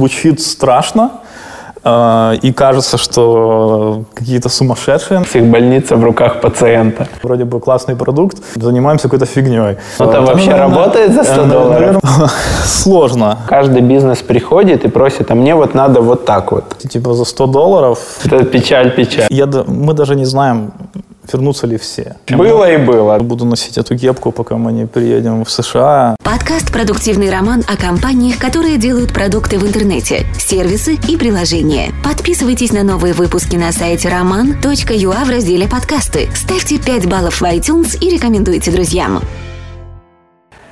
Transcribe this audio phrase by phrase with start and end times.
[0.00, 1.10] Звучит страшно,
[1.82, 5.20] э, и кажется, что какие-то сумасшедшие.
[5.22, 7.08] Психбольница в руках пациента.
[7.24, 9.78] Вроде бы классный продукт, занимаемся какой-то фигней.
[9.98, 11.70] Ну, там вообще работает за 100 долларов?
[12.04, 12.30] Наверное,
[12.64, 13.38] сложно.
[13.48, 16.78] Каждый бизнес приходит и просит, а мне вот надо вот так вот.
[16.78, 17.98] Типа за 100 долларов.
[18.24, 19.26] Это печаль-печаль.
[19.28, 20.70] Я, д- мы даже не знаем,
[21.32, 22.16] вернутся ли все.
[22.28, 23.18] Было и было.
[23.18, 26.16] Буду носить эту кепку, пока мы не приедем в США.
[26.22, 31.92] Подкаст «Продуктивный роман» о компаниях, которые делают продукты в интернете, сервисы и приложения.
[32.04, 36.28] Подписывайтесь на новые выпуски на сайте roman.ua в разделе «Подкасты».
[36.34, 39.20] Ставьте 5 баллов в iTunes и рекомендуйте друзьям.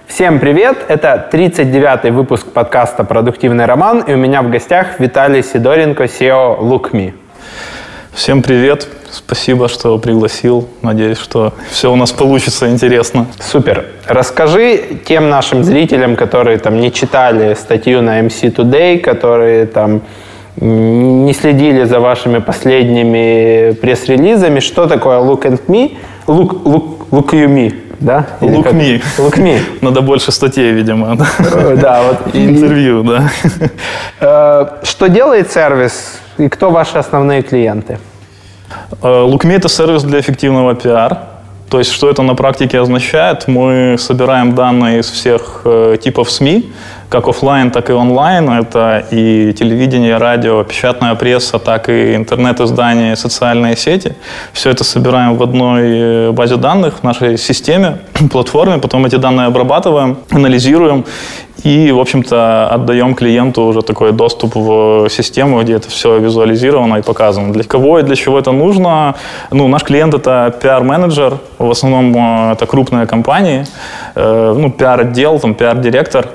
[0.07, 0.79] Всем привет!
[0.89, 7.13] Это 39-й выпуск подкаста «Продуктивный роман», и у меня в гостях Виталий Сидоренко, SEO LookMe.
[8.13, 8.89] Всем привет.
[9.19, 10.69] Спасибо, что пригласил.
[10.83, 13.27] Надеюсь, что все у нас получится интересно.
[13.41, 13.85] Супер.
[14.07, 20.01] Расскажи тем нашим зрителям, которые там не читали статью на MC Today, которые там
[20.61, 25.97] не следили за вашими последними пресс-релизами, что такое Look and Me,
[26.27, 28.27] Look, look, look you me, да?
[28.41, 28.73] Или Look как?
[28.75, 29.03] me.
[29.19, 29.61] Look me.
[29.81, 31.17] Надо больше статей, видимо.
[31.17, 32.01] да.
[32.03, 32.19] Э, вот.
[32.35, 33.31] Интервью, да.
[34.21, 37.99] Э, Что делает сервис и кто ваши основные клиенты?
[39.03, 41.19] Лукми– это сервис для эффективного пиар.
[41.71, 43.47] То есть, что это на практике означает?
[43.47, 46.73] Мы собираем данные из всех э, типов СМИ,
[47.11, 48.49] как офлайн, так и онлайн.
[48.49, 54.15] Это и телевидение, радио, печатная пресса, так и интернет-издания, социальные сети.
[54.55, 57.99] Все это собираем в одной э, базе данных, в нашей системе,
[58.33, 58.79] платформе.
[58.79, 61.05] Потом эти данные обрабатываем, анализируем
[61.65, 67.03] и, в общем-то, отдаем клиенту уже такой доступ в систему, где это все визуализировано и
[67.03, 67.53] показано.
[67.53, 69.15] Для кого и для чего это нужно?
[69.51, 73.67] Ну, наш клиент– это пиар-менеджер, в основном э, это крупные компании,
[74.15, 76.29] э, ну, пиар-отдел, там, пиар-директор.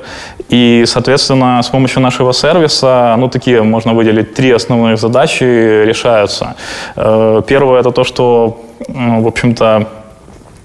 [0.50, 6.56] И, соответственно, с помощью нашего сервиса, ну, такие можно выделить три основные задачи решаются.
[6.98, 8.58] Э, Первое– это то, что,
[8.88, 9.88] в общем-то,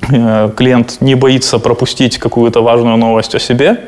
[0.00, 3.80] клиент не боится пропустить какую-то важную новость о себе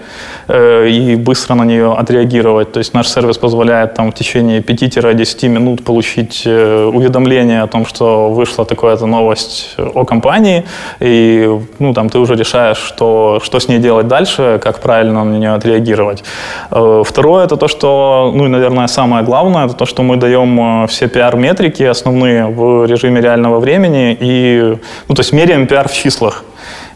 [0.49, 2.73] э, и быстро на нее отреагировать.
[2.73, 7.87] То есть наш сервис позволяет там, в течение 5-10 минут получить э, уведомление о том,
[7.87, 10.65] что вышла такая-то новость о компании,
[11.01, 11.49] и
[11.79, 15.55] ну, там, ты уже решаешь, что, что с ней делать дальше, как правильно на нее
[15.55, 16.25] отреагировать.
[16.71, 20.85] Э, Второе– это то, что, ну и, наверное, самое главное, это то, что мы даем
[20.85, 24.77] э, все пиар-метрики основные в режиме реального времени и,
[25.09, 26.45] ну, то есть меряем пиар в числах.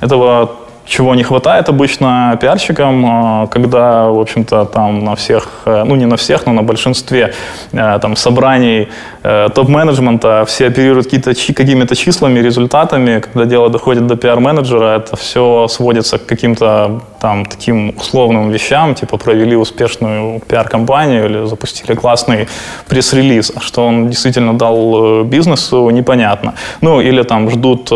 [0.01, 0.51] Этого
[0.87, 6.07] чего не хватает обычно пиарщикам, э, когда, в общем-то, там на всех, э, ну не
[6.07, 7.33] на всех, но на большинстве
[7.73, 8.89] э, там собраний
[9.23, 13.21] э, топ-менеджмента все оперируют какими-то числами, результатами.
[13.21, 19.17] Когда дело доходит до пиар-менеджера, это все сводится к каким-то там таким условным вещам, типа
[19.17, 22.47] провели успешную пиар-компанию или запустили классный
[22.89, 23.53] пресс-релиз.
[23.57, 26.55] А что он действительно дал бизнесу, непонятно.
[26.83, 27.91] Ну, или там ждут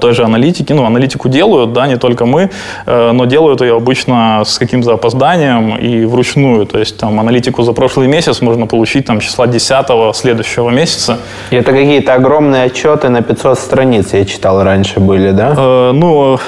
[0.00, 0.72] той же аналитики.
[0.72, 2.50] Ну, аналитику делают, да, не только мы,
[2.86, 6.66] э, но делают ее обычно с каким-то опозданием и вручную.
[6.66, 11.18] То есть там аналитику за прошлый месяц можно получить там числа 10 следующего месяца.
[11.50, 15.54] И это какие-то огромные отчеты на 500 страниц, я читал, раньше были, да?
[15.56, 16.38] Э, ну,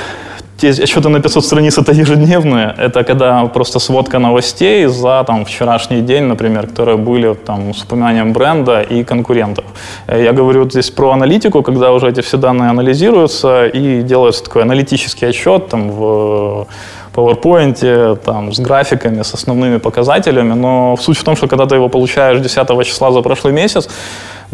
[0.62, 2.74] отчеты на 500 страниц это ежедневные.
[2.78, 8.32] Это когда просто сводка новостей за там, вчерашний день, например, которые были там, с упоминанием
[8.32, 9.64] бренда и конкурентов.
[10.06, 14.62] Э, Я говорю здесь про аналитику, когда уже эти все данные анализируются и делается такой
[14.62, 16.66] аналитический отчет там, в
[17.14, 20.54] PowerPoint, там, с графиками, с основными показателями.
[20.54, 23.88] Но суть в том, что когда ты его получаешь 10 числа за прошлый месяц,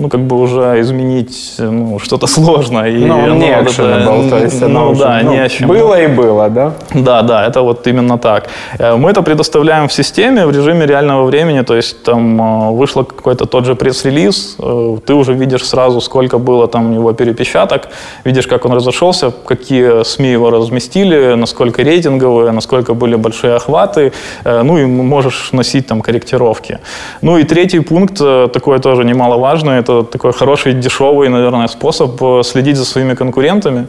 [0.01, 2.89] ну, как бы уже изменить ну, что-то сложно.
[2.89, 5.69] И, Ну, ну, не вот это, то есть ну, уже, да, ну, не о чем.
[5.69, 6.73] Было и было, да?
[6.95, 8.49] Да, да, это вот именно так.
[8.79, 13.03] Э, Мы это предоставляем в системе в режиме реального времени, то есть там э, вышло
[13.03, 17.89] какой-то тот же пресс-релиз, э, ты уже видишь сразу, сколько было там у него перепечаток,
[18.25, 24.13] видишь, как он разошелся, какие СМИ его разместили, насколько рейтинговые, насколько были большие охваты,
[24.45, 26.79] ну и можешь носить там корректировки.
[27.23, 28.19] Ну и третий пункт,
[28.53, 33.87] такой тоже немаловажный, это такой хороший, дешевый, наверное, способ э, следить за своими конкурентами,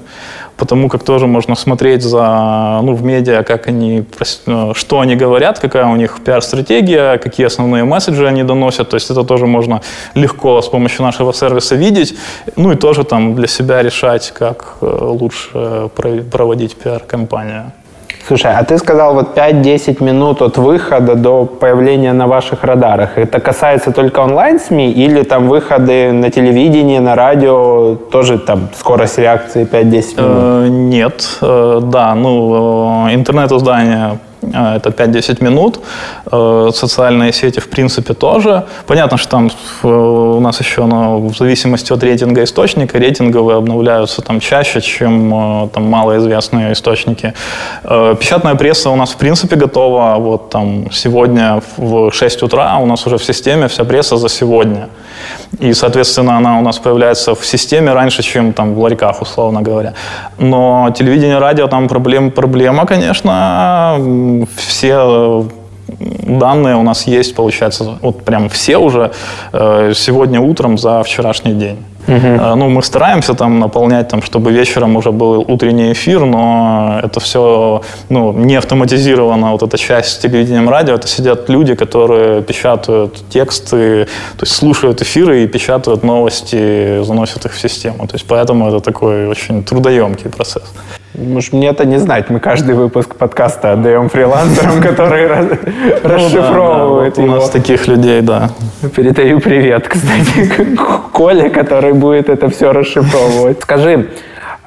[0.58, 4.04] потому как тоже можно смотреть за, ну, в медиа, как они,
[4.48, 8.90] э, что они говорят, какая у них пиар-стратегия, какие основные месседжи они доносят.
[8.90, 9.82] То есть это тоже можно
[10.16, 12.16] легко с помощью нашего сервиса видеть.
[12.56, 17.72] Ну и тоже там для себя решать, как э, лучше про- проводить пиар-компанию.
[18.28, 23.18] Слушай, а ты сказал вот 5-10 минут от выхода до появления на ваших радарах.
[23.18, 29.66] Это касается только онлайн-СМИ или там выходы на телевидении, на радио, тоже там скорость реакции
[29.66, 30.14] 5-10 минут?
[30.18, 35.80] Э, Нет, Э, да, ну, э, интернет-издания это 5-10 минут.
[36.32, 38.64] Э, социальные сети, в принципе, тоже.
[38.88, 39.52] Понятно, что там
[39.84, 45.84] у нас еще ну, в зависимости от рейтинга источника, рейтинговые обновляются там чаще, чем там
[45.84, 47.34] малоизвестные источники.
[47.84, 50.16] Печатная пресса у нас, в принципе, готова.
[50.20, 54.88] Вот там сегодня в 6 утра у нас уже в системе вся пресса за сегодня.
[55.60, 59.94] И, соответственно, она у нас появляется в системе раньше, чем там в ларьках, условно говоря.
[60.40, 63.98] Но телевидение, радио, там проблем, проблема, конечно.
[64.56, 65.46] Все
[66.00, 69.12] данные у нас есть, получается, вот прям все уже
[69.54, 71.78] э, сегодня утром за вчерашний день.
[72.08, 72.56] Угу.
[72.56, 77.82] Ну, мы стараемся там наполнять, там, чтобы вечером уже был утренний эфир, но это все
[78.10, 79.52] ну, не автоматизировано.
[79.52, 84.06] Вот эта часть с телевидением радио, это сидят люди, которые печатают тексты,
[84.38, 88.08] то есть слушают эфиры и печатают новости, заносят их в систему.
[88.08, 90.64] То есть поэтому это такой очень трудоемкий процесс.
[91.14, 92.30] Может, мне это не знать.
[92.30, 97.28] Мы каждый выпуск подкаста отдаем фрилансерам, которые ну расшифровывают его.
[97.28, 98.50] У нас таких людей, да.
[98.96, 100.78] Передаю привет, кстати,
[101.12, 103.62] Коле, который будет это все расшифровывать.
[103.62, 104.08] Скажи,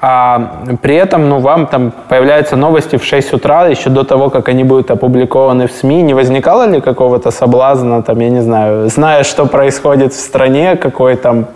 [0.01, 4.47] а при этом ну, вам там появляются новости в 6 утра, еще до того, как
[4.47, 6.03] они будут опубликованы в СМИ.
[6.03, 11.15] Не возникало ли какого-то соблазна, там, я не знаю, зная, что происходит в стране, какой
[11.15, 11.47] там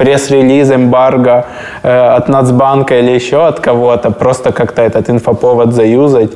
[0.00, 1.44] пресс-релиз, эмбарго
[1.82, 6.30] э, от Нацбанка или еще от кого-то, просто как-то этот инфоповод заюзать.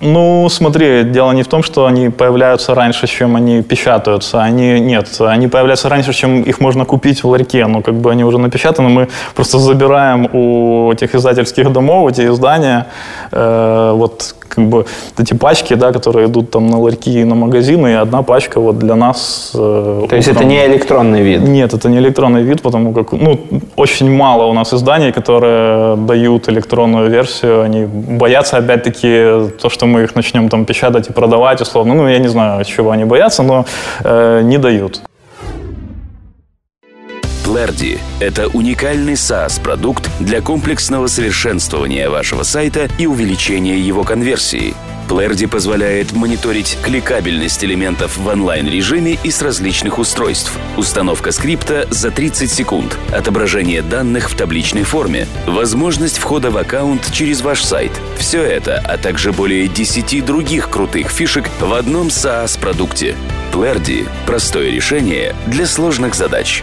[0.00, 4.42] Ну, смотри, дело не в том, что они появляются раньше, чем они печатаются.
[4.42, 7.66] Они нет, они появляются раньше, чем их можно купить в ларьке.
[7.66, 12.86] Ну, как бы они уже напечатаны, мы просто забираем у этих издательских домов эти издания.
[13.32, 14.84] Э, вот как бы
[15.18, 18.78] эти пачки, да, которые идут там на ларьки и на магазины, и одна пачка вот
[18.78, 19.52] для нас.
[19.54, 21.40] Э, То есть это не электронный вид?
[21.40, 23.38] Нет, это не электронный вид, потому как ну,
[23.76, 27.62] очень мало у нас изданий, которые дают электронную версию.
[27.62, 27.86] Они
[28.18, 31.94] боятся, опять-таки, то, что мы их начнем там печатать и продавать, условно.
[31.94, 33.64] Ну, я не знаю, чего они боятся, но
[34.04, 35.00] э, не дают.
[37.44, 44.74] Clardy– это уникальный SaaS-продукт для комплексного совершенствования вашего сайта и увеличения его конверсии.
[45.08, 52.50] Clardy позволяет мониторить кликабельность элементов в онлайн-режиме и с различных устройств, установка скрипта за 30
[52.50, 57.92] секунд, отображение данных в табличной форме, возможность входа в аккаунт через ваш сайт.
[58.16, 63.16] Все это, а также более 10 других крутых фишек в одном SaaS-продукте.
[63.52, 66.62] Clardy– простое решение для сложных задач.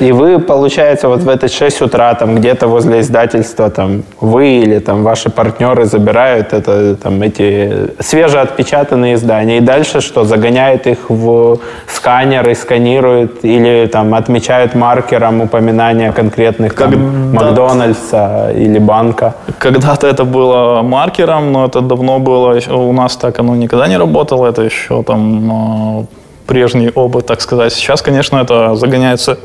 [0.00, 4.78] И вы, получается, вот в это 6 утра там где-то возле издательства там вы или
[4.78, 9.58] там ваши партнеры забирают это, там, эти свежеотпечатанные издания.
[9.58, 10.24] И дальше что?
[10.24, 18.78] Загоняют их в сканер и сканируют или там отмечают маркером упоминания конкретных там, Макдональдса или
[18.78, 19.34] банка?
[19.58, 22.60] Когда-то это было маркером, но это давно было.
[22.70, 24.46] У нас так оно никогда не работало.
[24.46, 26.06] Это еще там
[26.46, 27.72] прежний опыт, так сказать.
[27.72, 29.38] Сейчас, конечно, это загоняется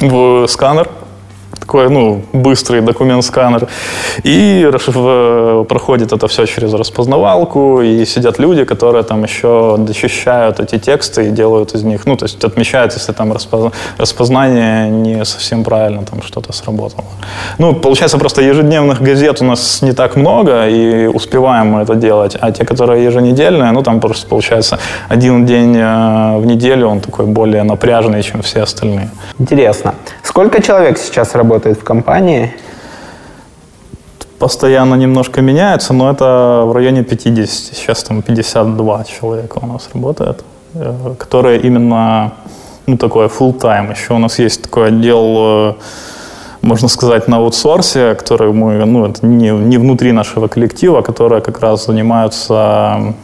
[0.00, 0.88] в сканер,
[1.68, 3.68] такой, ну, быстрый документ-сканер.
[4.24, 4.70] И
[5.68, 11.30] проходит это все через распознавалку, и сидят люди, которые там еще дочищают эти тексты и
[11.30, 13.34] делают из них, ну, то есть отмечают, если там
[13.98, 17.04] распознание не совсем правильно там что-то сработало.
[17.58, 22.36] Ну, получается, просто ежедневных газет у нас не так много, и успеваем мы это делать,
[22.40, 24.78] а те, которые еженедельные, ну, там просто получается
[25.10, 29.10] один день э, в неделю, он такой более напряженный, чем все остальные.
[29.38, 29.94] Интересно.
[30.22, 32.52] Сколько человек сейчас работает в компании?
[34.38, 37.76] Постоянно немножко меняется, но это в районе 50.
[37.76, 42.32] Сейчас там 52 человека у нас работает, э, которые именно,
[42.86, 43.90] ну, такое full time.
[43.90, 45.74] Еще у нас есть такой отдел э,
[46.62, 51.60] можно сказать, на аутсорсе, которые мы, ну, это не, не внутри нашего коллектива, которые как
[51.60, 53.14] раз занимаются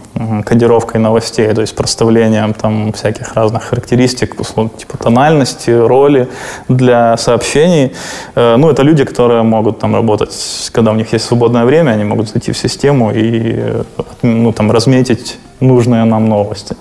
[0.44, 6.28] кодировкой новостей, то есть проставлением там всяких разных характеристик, условно, типа тональности, роли
[6.68, 7.92] для сообщений.
[8.36, 12.04] Э, ну, это люди, которые могут там работать, когда у них есть свободное время, они
[12.04, 13.82] могут зайти в систему и
[14.22, 16.76] ну, там, разметить нужные нам новости.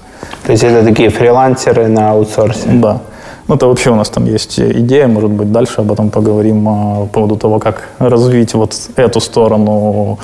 [0.45, 2.69] То есть это такие фрилансеры на аутсорсе?
[2.69, 3.01] Да.
[3.47, 6.99] Ну, это вообще у нас там есть идея, может быть, дальше об этом поговорим а,
[7.01, 10.17] по поводу того, как развить вот эту сторону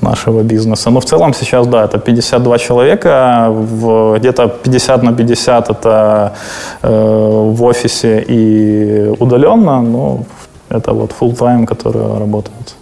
[0.00, 0.90] нашего бизнеса.
[0.90, 6.32] Но в целом сейчас, да, это 52 человека, в, где-то 50 на 50 это
[6.82, 10.20] э, в офисе и удаленно, но
[10.70, 12.74] это вот full time, которые работают.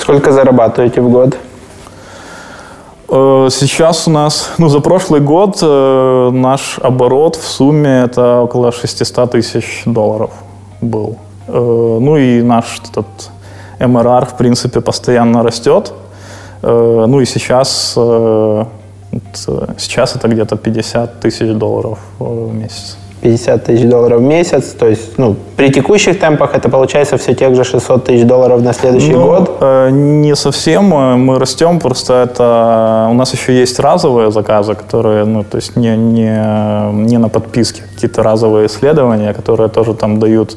[0.00, 1.36] Сколько зарабатываете в год?
[3.08, 8.72] Э, сейчас у нас, ну, за прошлый год э, наш оборот в сумме это около
[8.72, 10.30] 600 тысяч долларов
[10.80, 11.16] был.
[11.46, 11.52] Э,
[12.00, 13.06] ну и наш этот
[13.78, 15.92] МРР, в принципе, постоянно растет.
[16.62, 17.92] Ну и сейчас,
[19.78, 22.96] сейчас это где-то 50 тысяч долларов в месяц.
[23.26, 24.74] 50 тысяч долларов в месяц.
[24.78, 28.72] То есть, ну, при текущих темпах это получается все тех же 600 тысяч долларов на
[28.72, 29.56] следующий ну, год?
[29.60, 30.84] Э, не совсем.
[30.84, 33.08] Мы растем, просто это...
[33.10, 37.82] У нас еще есть разовые заказы, которые, ну, то есть не, не, не на подписке,
[37.94, 40.56] какие-то разовые исследования, которые тоже там дают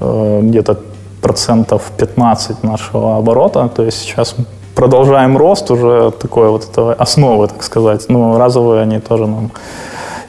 [0.00, 0.76] э, где-то
[1.22, 3.68] процентов 15 нашего оборота.
[3.68, 4.34] То есть сейчас
[4.74, 8.06] продолжаем рост уже такой вот этого основы, так сказать.
[8.08, 9.50] Ну, разовые они тоже нам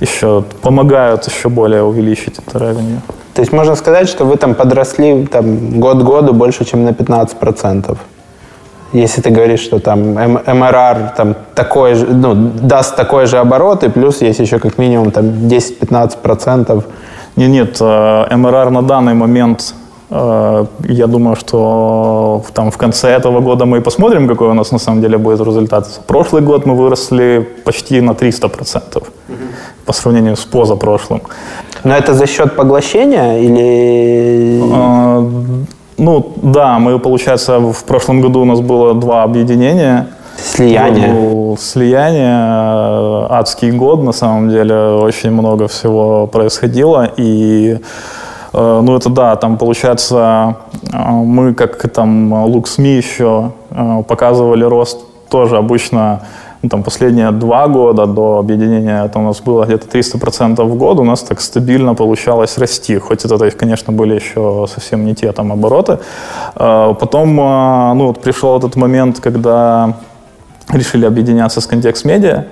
[0.02, 3.00] еще помогают еще более увеличить это revenue.
[3.34, 7.98] То есть можно сказать, что вы там подросли там, год году больше, чем на 15%.
[8.94, 13.90] Если ты говоришь, что там MRR там, такой же, ну, даст такой же оборот, и
[13.90, 16.84] плюс есть еще как минимум там 10-15%.
[17.38, 19.81] Нет, нет, MRR на данный момент Э,
[20.12, 25.02] я думаю, что там в конце этого года мы посмотрим, какой у нас на самом
[25.02, 26.02] деле будет результат.
[26.08, 29.06] Прошлый год мы выросли почти на 300% угу.
[29.86, 31.22] по сравнению с позапрошлым.
[31.86, 34.62] Но это за счет поглощения или...
[34.74, 35.26] А,
[35.98, 40.08] ну да, мы, получается, в прошлом году у нас было два объединения.
[40.44, 41.56] Слияние.
[41.58, 48.21] Слияние, э, адский год, на самом деле, очень много всего происходило, и Э,
[48.58, 50.56] ну, это да, там получается,
[50.92, 56.22] э, мы как там LuxMe еще э, показывали рост тоже обычно
[56.62, 61.00] ну, там, последние два года до объединения это у нас было где-то 300% в год,
[61.00, 65.52] у нас так стабильно получалось расти, хоть это, конечно, были еще совсем не те там
[65.52, 65.98] обороты.
[66.54, 69.96] Потом ну, вот пришел этот момент, когда
[70.70, 72.46] решили объединяться с контекст медиа,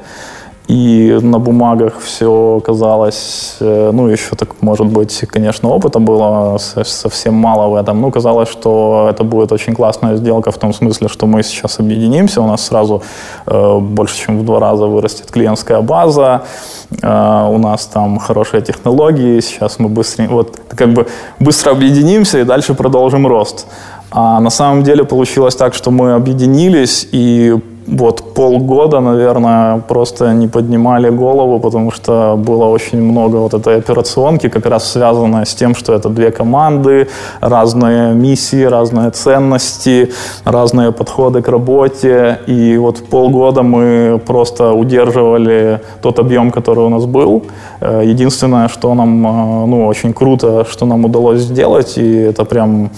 [0.69, 7.33] и на бумагах все казалось, э, ну, еще так, может быть, конечно, опыта было совсем
[7.33, 8.01] мало в этом.
[8.01, 12.41] Ну, казалось, что это будет очень классная сделка в том смысле, что мы сейчас объединимся,
[12.41, 13.01] у нас сразу
[13.47, 16.43] э, больше, чем в два раза вырастет клиентская база,
[17.01, 21.07] э, у нас там хорошие технологии, сейчас мы быстро, вот, как бы
[21.39, 23.65] быстро объединимся и дальше продолжим рост.
[24.11, 27.57] А на самом деле получилось так, что мы объединились и
[27.91, 34.50] вот полгода, наверное, просто не поднимали голову, потому что было очень много вот этой операционки,
[34.50, 37.08] как раз связанной с тем, что это две команды,
[37.41, 40.12] разные миссии, разные ценности,
[40.46, 42.39] разные подходы к работе.
[42.48, 47.43] И вот полгода мы просто удерживали тот объем, который у нас был.
[47.81, 52.89] Э, единственное, что нам, э, ну, очень круто, что нам удалось сделать, и это прям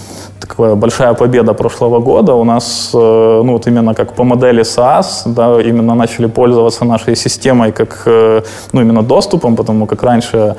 [0.58, 2.34] большая победа прошлого года.
[2.34, 7.16] У нас, э, ну, вот именно как по модели SaaS, да, именно начали пользоваться нашей
[7.16, 8.02] системой как,
[8.72, 10.56] ну, именно доступом, потому как раньше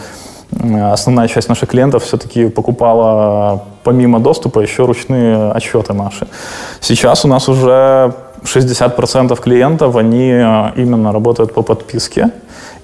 [0.93, 6.27] основная часть наших клиентов все-таки покупала помимо доступа еще ручные отчеты наши.
[6.79, 10.29] Сейчас у нас уже 60% клиентов, они
[10.77, 12.29] именно работают по подписке.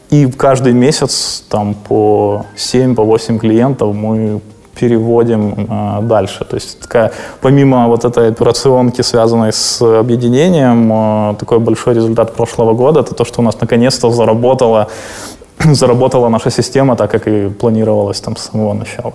[0.09, 4.41] И каждый месяц там по 7-8 по клиентов мы
[4.79, 6.45] переводим э, дальше.
[6.45, 12.73] То есть такая, помимо вот этой операционки, связанной с объединением, э, такой большой результат прошлого
[12.73, 14.87] года, это то, что у нас наконец-то заработала,
[15.59, 19.13] заработала наша система так, как и планировалось там с самого начала.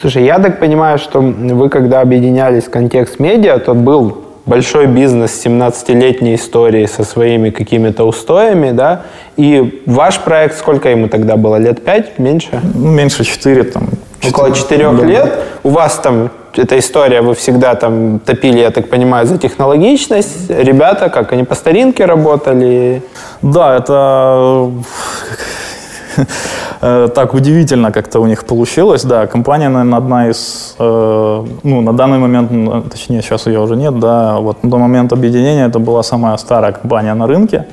[0.00, 5.44] Слушай, я так понимаю, что вы, когда объединялись в контекст медиа, тот был большой бизнес
[5.44, 9.02] 17-летней истории со своими какими-то устоями, да,
[9.36, 12.60] и ваш проект, сколько ему тогда было, лет пять, меньше?
[12.74, 13.88] Ну, меньше четыре, там.
[14.20, 15.04] 4, Около четырех да.
[15.04, 15.38] лет.
[15.62, 20.50] У вас там эта история, вы всегда там топили, я так понимаю, за технологичность.
[20.50, 23.02] Ребята, как они по старинке работали?
[23.42, 24.72] Да, это
[26.80, 29.04] так удивительно как-то у них получилось.
[29.04, 33.98] Да, компания, наверное, одна из, э, ну, на данный момент, точнее, сейчас ее уже нет,
[33.98, 37.66] да, вот на момент объединения это была самая старая компания на рынке.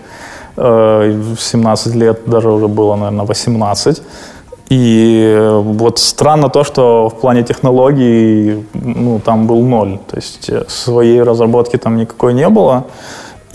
[0.58, 4.02] 17 э, лет даже уже было, наверное, 18.
[4.72, 10.00] И вот странно то, что в плане технологий ну, там был ноль.
[10.08, 12.84] То есть своей разработки там никакой не было.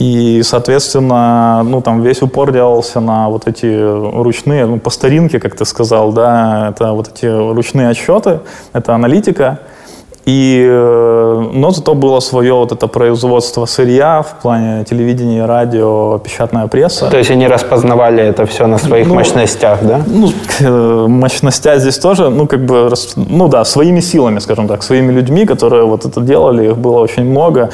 [0.00, 5.54] И, соответственно, ну, там весь упор делался на вот эти ручные, ну, по старинке, как
[5.54, 8.40] ты сказал, да, это вот эти ручные отчеты,
[8.73, 9.59] это аналитика.
[10.25, 16.66] И, э, но зато было свое вот это производство сырья в плане телевидения, радио, печатная
[16.66, 17.11] пресса.
[17.11, 20.00] То есть они распознавали это все на своих ну, мощностях, да?
[20.07, 20.30] Ну,
[20.61, 25.45] э, мощностя здесь тоже, ну, как бы, ну да, своими силами, скажем так, своими людьми,
[25.45, 27.69] которые вот это делали, их было очень много.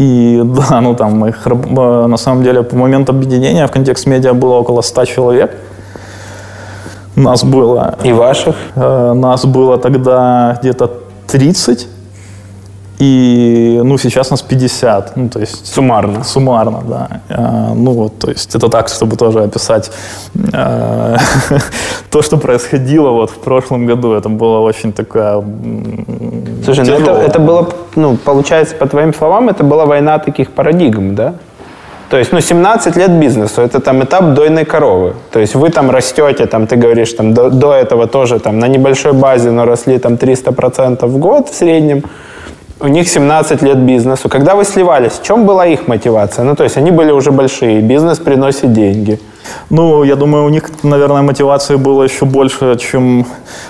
[0.00, 4.32] И да, ну там их э, на самом деле по моменту объединения в контекст медиа
[4.32, 5.56] было около 100 человек.
[7.16, 7.98] Нас было...
[8.02, 8.56] И ваших?
[8.76, 10.90] Э, нас было тогда где-то
[11.26, 11.88] 30.
[13.00, 15.66] И, ну, сейчас нас 50, ну, то есть...
[15.66, 16.22] Суммарно.
[16.22, 17.08] Суммарно, да.
[17.30, 19.90] А, ну, вот, то есть это так, чтобы тоже описать
[20.52, 21.16] а,
[22.10, 24.12] то, что происходило вот в прошлом году.
[24.12, 25.42] Это было очень такая
[26.62, 31.14] Слушай, ну это, это было, ну, получается, по твоим словам, это была война таких парадигм,
[31.14, 31.34] да?
[32.10, 35.14] То есть, ну, 17 лет бизнесу, это там этап дойной коровы.
[35.30, 38.68] То есть вы там растете, там, ты говоришь, там, до, до этого тоже там на
[38.68, 42.02] небольшой базе, но росли там 300% в год в среднем.
[42.82, 44.28] У них 17 лет бизнесу.
[44.28, 46.44] Когда вы сливались, в чем была их мотивация?
[46.44, 49.18] Ну, то есть они были уже большие, бизнес приносит деньги.
[49.70, 53.26] Ну, я думаю, у них, наверное, мотивации было еще больше, чем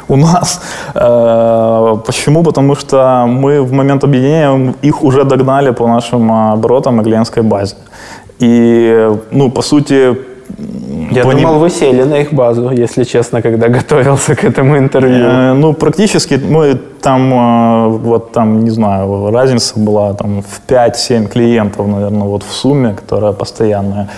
[0.09, 0.63] у нас.
[0.95, 2.45] Э, почему?
[2.45, 7.75] Потому что мы в момент объединения их уже догнали по нашим оборотам и клиентской базе.
[8.39, 10.17] И, ну, по сути,
[11.11, 15.27] я по думал, вы сели на их базу, если честно, когда готовился к этому интервью.
[15.27, 21.29] Э, ну, практически мы там, э, вот там, не знаю, разница была там в 5-7
[21.29, 24.09] клиентов, наверное, вот в сумме, которая постоянная.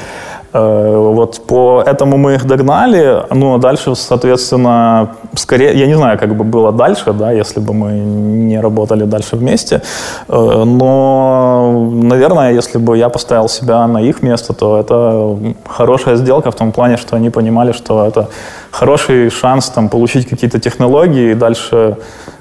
[0.53, 6.19] Э, вот по этому мы их догнали, ну а дальше, соответственно, скорее, я не знаю,
[6.19, 9.81] как бы было дальше, да, если бы мы не работали дальше вместе,
[10.29, 16.51] э, но, наверное, если бы я поставил себя на их место, то это хорошая сделка
[16.51, 18.29] в том плане, что они понимали, что это
[18.71, 21.97] хороший шанс там получить какие-то технологии и дальше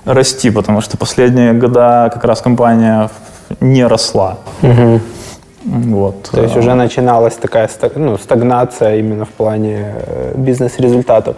[0.06, 3.10] расти, потому что последние года как раз компания
[3.62, 4.38] не росла.
[4.64, 5.00] Угу.
[5.64, 6.30] Вот.
[6.32, 11.38] То есть уже начиналась такая ну, стагнация именно в плане э, бизнес-результатов.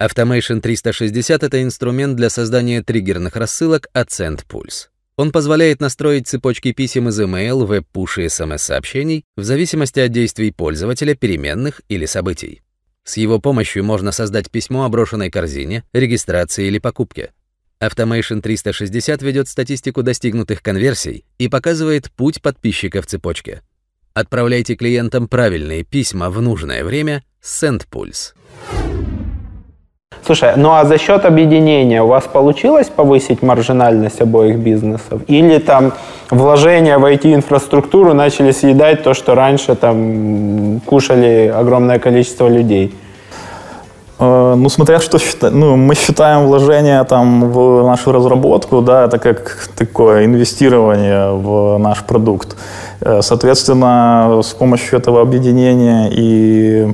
[0.00, 4.88] Automation 360— это инструмент для создания триггерных рассылок от SendPulse.
[5.16, 11.14] Он позволяет настроить цепочки писем из email, веб-пуш и смс-сообщений в зависимости от действий пользователя,
[11.14, 12.62] переменных или событий.
[13.04, 17.32] С его помощью можно создать письмо о брошенной корзине, регистрации или покупке.
[17.82, 23.62] Automation 360 ведет статистику достигнутых конверсий и показывает путь подписчика в цепочке.
[24.12, 28.34] Отправляйте клиентам правильные письма в нужное время с SendPulse.
[30.26, 35.22] Слушай, ну а за счет объединения у вас получилось повысить маржинальность обоих бизнесов?
[35.26, 35.94] Или там
[36.28, 42.92] вложения в IT-инфраструктуру начали съедать то, что раньше там кушали огромное количество людей?
[44.20, 49.18] Э, ну, смотря что считать, ну, мы считаем вложение там в нашу разработку, да, это
[49.18, 52.56] как такое инвестирование в наш продукт.
[53.00, 56.92] Э, соответственно, с помощью этого объединения и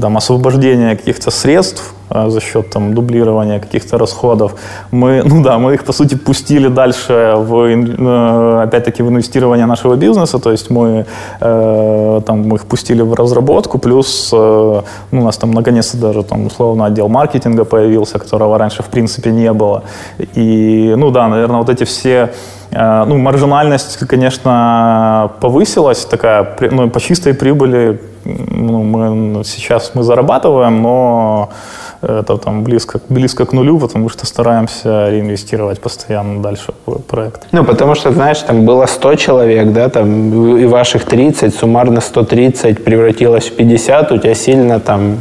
[0.00, 4.54] там, освобождения каких-то средств а, за счет там, дублирования каких-то расходов.
[4.90, 9.96] Мы, ну да, мы их, по сути, пустили дальше, в, э, опять-таки, в инвестирование нашего
[9.96, 11.06] бизнеса, то есть мы,
[11.40, 16.22] э, там, мы их пустили в разработку, плюс э, ну, у нас там наконец-то даже
[16.22, 19.82] там, условно отдел маркетинга появился, которого раньше, в принципе, не было.
[20.34, 22.32] И, ну да, наверное, вот эти все
[22.70, 30.82] э, ну, маржинальность, конечно, повысилась такая, ну, по чистой прибыли ну, мы сейчас мы зарабатываем,
[30.82, 31.50] но
[32.02, 37.46] это там близко, близко к нулю, потому что стараемся реинвестировать постоянно дальше в проект.
[37.52, 42.84] Ну, потому что, знаешь, там было 100 человек, да, там и ваших 30, суммарно 130
[42.84, 45.16] превратилось в 50, у тебя сильно там...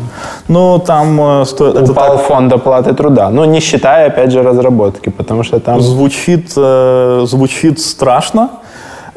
[0.47, 1.41] Ну, там...
[1.41, 1.69] Э, Сто...
[1.69, 2.25] Упал так...
[2.27, 3.29] фонд оплаты труда.
[3.29, 5.79] Ну, не считая, опять же, разработки, потому что там...
[5.81, 8.49] Звучит, э, звучит страшно,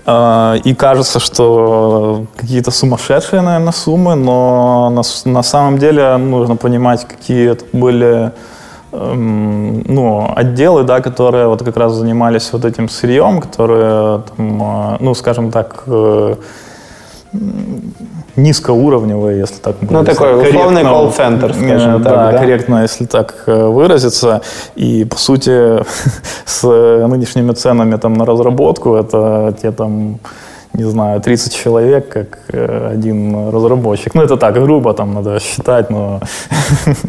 [0.07, 4.91] и кажется, что какие-то сумасшедшие, наверное, суммы, но
[5.25, 8.33] на, самом деле нужно понимать, какие это были
[8.93, 14.97] эм, ну, отделы, да, которые вот как раз занимались вот этим сырьем, которые, там, а,
[15.01, 16.37] ну, скажем так, э,
[18.37, 22.33] низкоуровневый, если так Ну, такой условный колл-центр, э, скажем да, так.
[22.33, 24.43] Да, корректно, если так э, выразиться.
[24.75, 25.85] И, по сути,
[26.45, 30.19] с нынешними ценами там, на разработку, это те там
[30.75, 34.15] не знаю, 30 человек, как э, один разработчик.
[34.15, 36.21] Ну, это так, грубо там надо считать, но...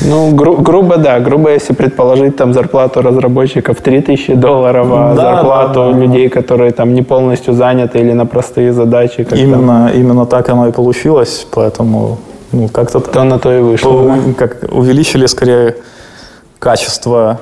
[0.00, 1.20] Ну, гру- грубо, да.
[1.20, 5.98] Грубо, если предположить там зарплату разработчиков 3000 долларов, а да, зарплату да, да.
[5.98, 9.24] людей, которые там не полностью заняты или на простые задачи.
[9.24, 10.00] Как именно, там.
[10.00, 12.18] именно так оно и получилось, поэтому
[12.52, 13.00] ну, как-то...
[13.00, 13.90] То на то и вышло.
[13.90, 14.34] По, да?
[14.36, 15.76] как, увеличили скорее
[16.58, 17.40] качество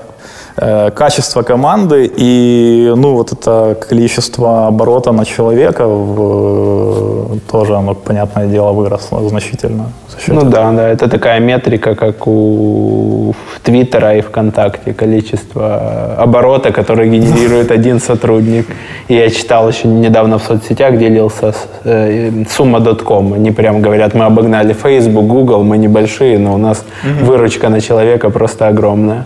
[0.94, 8.72] качество команды и ну, вот это количество оборота на человека в, тоже, оно, понятное дело,
[8.72, 9.92] выросло значительно.
[10.26, 10.50] ну этого.
[10.50, 17.98] да, да, это такая метрика, как у Твиттера и ВКонтакте, количество оборота, который генерирует один
[18.00, 18.66] сотрудник.
[19.08, 23.32] И я читал еще недавно в соцсетях, делился э, сумма.com.
[23.32, 26.84] Они прям говорят, мы обогнали Facebook, Google, мы небольшие, но у нас
[27.22, 29.24] выручка на человека просто огромная.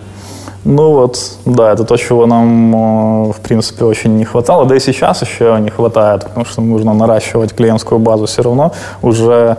[0.65, 4.65] Ну вот, да, это то, чего нам, э, в принципе, очень не хватало.
[4.65, 8.71] Да и сейчас еще не хватает, потому что нужно наращивать клиентскую базу все равно.
[9.03, 9.57] Уже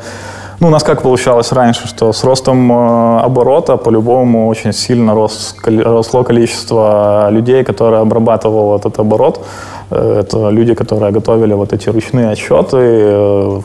[0.58, 5.54] ну, у нас как получалось раньше, что с ростом э, оборота по-любому очень сильно рос,
[5.64, 9.40] росло количество людей, которые обрабатывало этот оборот.
[9.90, 12.78] Э, это люди, которые готовили вот эти ручные отчеты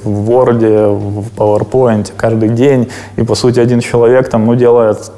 [0.04, 2.90] в Word, в PowerPoint каждый день.
[3.16, 5.12] И, по сути, один человек там, ну, делает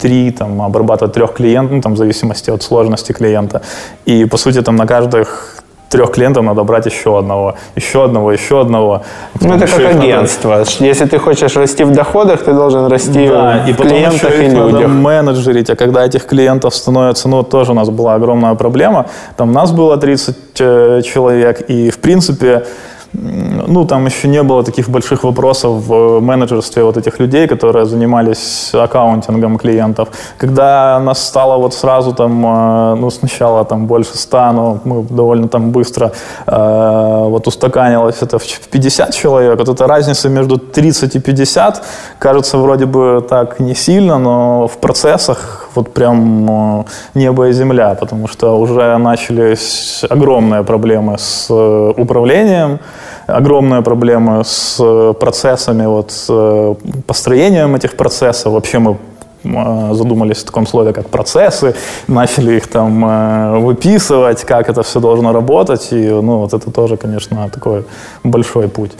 [0.00, 3.62] три, там, обрабатывать трех клиентов, ну, там, в зависимости от сложности клиента.
[4.06, 8.60] И, по сути, там на каждых трех клиентов надо брать еще одного, еще одного, еще
[8.60, 9.02] одного.
[9.40, 10.50] Ну, это как агентство.
[10.50, 10.70] Надо...
[10.78, 14.46] Если ты хочешь расти в доходах, ты должен расти да, в и клиентах потом еще
[14.46, 14.72] и людях.
[14.72, 19.06] надо менеджерить, а когда этих клиентов становится, ну, тоже у нас была огромная проблема.
[19.36, 22.64] Там нас было 30 э, человек, и, в принципе,
[23.12, 28.70] ну, там еще не было таких больших вопросов в менеджерстве вот этих людей, которые занимались
[28.72, 30.08] аккаунтингом клиентов.
[30.38, 35.48] Когда нас стало вот сразу там, э, ну, сначала там больше 100, но мы довольно
[35.48, 36.12] там быстро
[36.46, 41.82] э, вот устаканилось это в 50 человек, вот эта разница между 30 и 50
[42.18, 47.96] кажется вроде бы так не сильно, но в процессах вот прям э, небо и земля,
[48.00, 52.78] потому что уже начались огромные проблемы с э, управлением,
[53.26, 56.74] огромная проблема с э, процессами, вот, с э,
[57.06, 58.52] построением этих процессов.
[58.52, 58.96] Вообще мы
[59.44, 61.74] э, задумались в таком слове, как процессы,
[62.08, 67.48] начали их там выписывать, как это все должно работать, и ну, вот это тоже, конечно,
[67.52, 67.84] такой
[68.24, 68.92] большой путь.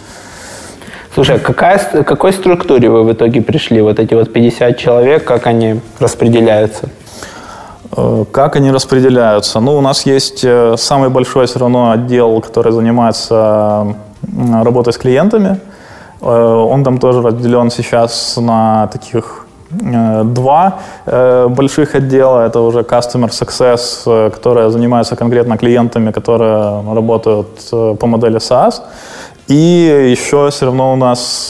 [1.14, 3.82] Слушай, а какая, какой структуре вы в итоге пришли?
[3.82, 6.88] Вот эти вот 50 человек, как они распределяются?
[8.33, 9.61] Как они распределяются?
[9.61, 13.96] Ну, у нас есть самый большой все равно отдел, который занимается
[14.64, 15.61] работой с клиентами.
[16.20, 22.46] Э, он там тоже разделен сейчас на таких э, два э, больших отдела.
[22.46, 28.83] Это уже Customer Success, которые занимаются конкретно клиентами, которые работают по модели SaaS.
[29.48, 31.48] И еще все равно у нас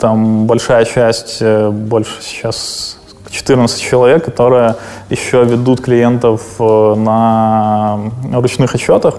[0.00, 1.40] там большая часть,
[1.70, 2.96] больше сейчас
[3.30, 4.74] 14 человек, которые
[5.10, 7.98] еще ведут клиентов на
[8.32, 9.14] ручных отчетах.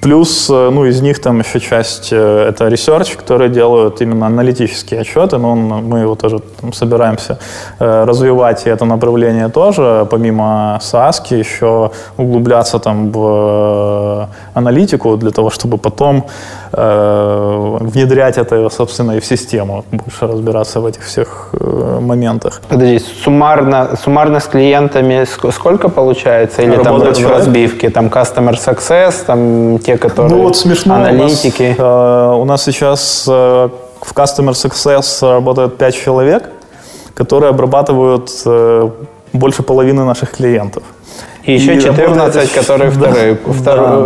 [0.00, 5.00] Плюс, э, ну, из них там еще часть э, это research, которые делают именно аналитические
[5.00, 7.38] отчеты, но он, мы его тоже там, собираемся
[7.80, 15.30] э, развивать, и это направление тоже, помимо SaaS, еще углубляться там в э, аналитику для
[15.30, 16.26] того, чтобы потом
[16.72, 22.60] э, внедрять это, собственно, и в систему, больше разбираться в этих всех э, моментах.
[22.68, 26.62] Подожди, суммарно, суммарно с клиентами сколько получается?
[26.62, 31.74] Или там в разбивке, там customer success, там те, которые ну, вот смешно, аналитики?
[31.78, 33.68] У нас, э, у нас сейчас э,
[34.00, 36.50] в Customer Success работает 5 человек,
[37.14, 38.90] которые обрабатывают э,
[39.32, 40.82] больше половины наших клиентов.
[41.44, 43.38] И еще и 14, которые вторые,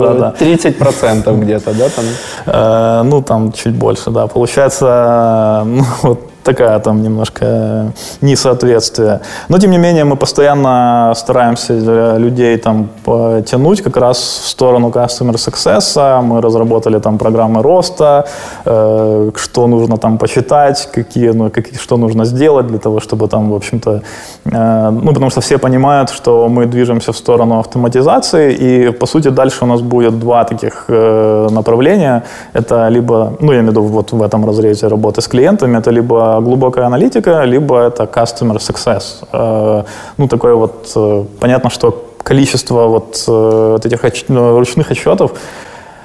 [0.00, 1.88] да, да, 30% где-то, да?
[1.88, 2.04] Там?
[2.46, 4.26] Э, ну, там чуть больше, да.
[4.26, 9.20] Получается, ну, вот такая там немножко несоответствие.
[9.48, 15.34] Но, тем не менее, мы постоянно стараемся людей там потянуть как раз в сторону Customer
[15.34, 16.22] Success.
[16.22, 18.24] Мы разработали там программы роста,
[18.64, 23.50] э, что нужно там почитать, какие, ну, какие, что нужно сделать для того, чтобы там,
[23.50, 24.02] в общем-то,
[24.44, 29.30] э, ну, потому что все понимают, что мы движемся в сторону автоматизации, и, по сути,
[29.30, 32.22] дальше у нас будет два таких э, направления.
[32.54, 35.90] Это либо, ну, я имею в виду вот в этом разрезе работы с клиентами, это
[35.90, 39.02] либо глубокая аналитика, либо это customer success.
[39.32, 39.84] Э,
[40.18, 41.90] ну, такое вот, э, понятно, что
[42.22, 45.32] количество вот, э, этих ну, ручных отчетов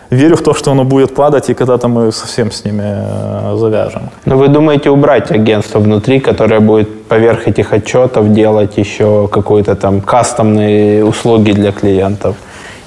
[0.09, 4.09] верю в то, что оно будет падать, и когда-то мы совсем с ними завяжем.
[4.25, 10.01] Но вы думаете убрать агентство внутри, которое будет поверх этих отчетов делать еще какие-то там
[10.01, 12.35] кастомные услуги для клиентов?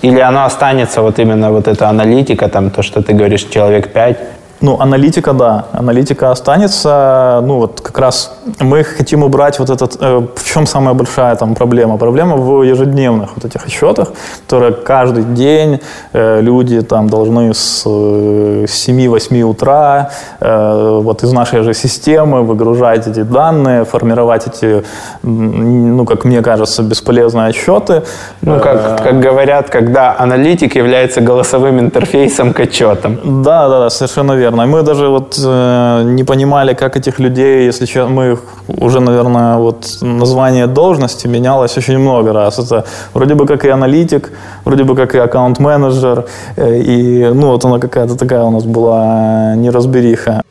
[0.03, 4.19] Или оно останется вот именно вот эта аналитика, там то, что ты говоришь, человек 5,
[4.61, 5.67] ну, аналитика, да.
[5.73, 7.41] Аналитика останется.
[7.45, 9.97] Ну, вот как раз мы хотим убрать вот этот...
[10.01, 11.97] Э, в чем самая большая там проблема?
[11.97, 14.09] Проблема в ежедневных вот этих отчетах,
[14.47, 15.81] которые каждый день
[16.13, 23.07] э, люди там должны с, э, 7-8 утра э, вот из нашей же системы выгружать
[23.07, 24.83] эти данные, формировать эти,
[25.23, 28.03] ну, как мне кажется, бесполезные отчеты.
[28.43, 33.43] Ну, как, э, как говорят, когда аналитик является голосовым интерфейсом к отчетам.
[33.43, 34.67] Да, да, да, совершенно верно наверное.
[34.67, 39.99] Мы даже вот э, не понимали, как этих людей, если честно, мы уже, наверное, вот
[40.03, 42.59] название должности менялось очень много раз.
[42.59, 42.85] Это
[43.15, 44.33] вроде бы как и аналитик,
[44.65, 46.25] вроде бы как и аккаунт-менеджер,
[46.57, 50.43] э, и ну вот она какая-то такая у нас была неразбериха.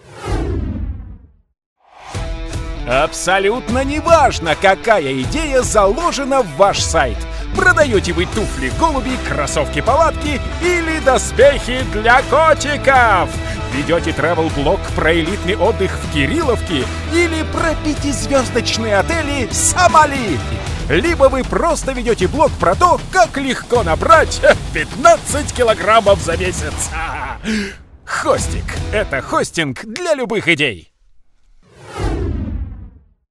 [3.04, 7.18] Абсолютно неважно, какая идея заложена в ваш сайт.
[7.58, 13.30] Продаете вы туфли голуби, кроссовки палатки или доспехи для котиков.
[13.74, 20.40] Ведете travel-блог про элитный отдых в Кирилловке или про пятизвездочные отели Сомали.
[20.88, 24.40] Либо вы просто ведете блог про то, как легко набрать
[24.74, 26.92] 15 килограммов за месяц.
[28.06, 30.94] Хостик– это хостинг для любых идей.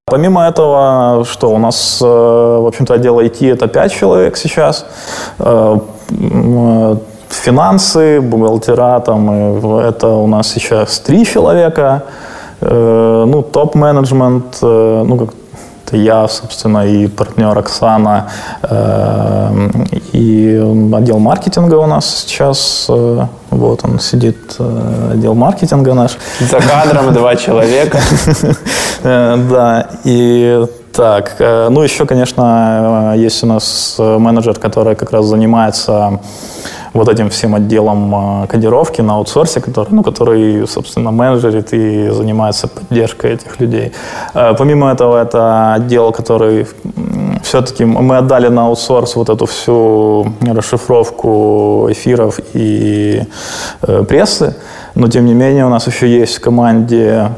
[0.08, 4.86] Помимо этого, что у нас, э, в общем-то, отдел IT это 5 человек сейчас.
[5.40, 5.78] Э,
[7.28, 12.04] финансы, бухгалтера, там, это у нас сейчас 3 человека.
[12.60, 15.34] Э, ну, топ-менеджмент, ну, как
[15.86, 18.28] это я, собственно, и партнер Оксана,
[18.62, 19.68] э,
[20.12, 20.56] и
[20.92, 22.86] отдел маркетинга у нас сейчас.
[22.88, 26.18] Э, вот он сидит, э, отдел маркетинга наш.
[26.40, 28.00] За кадром два человека.
[29.02, 36.18] Да, и так, ну еще, конечно, есть у нас менеджер, который как раз занимается
[36.96, 42.68] вот этим всем отделом а, кодировки на аутсорсе, который, ну, который, собственно, менеджерит и занимается
[42.68, 43.92] поддержкой этих людей.
[44.34, 46.66] А, помимо этого, это отдел, который
[47.42, 53.22] все-таки мы отдали на аутсорс вот эту всю расшифровку эфиров и
[53.82, 54.56] э, прессы,
[54.94, 57.30] но тем не менее у нас еще есть в команде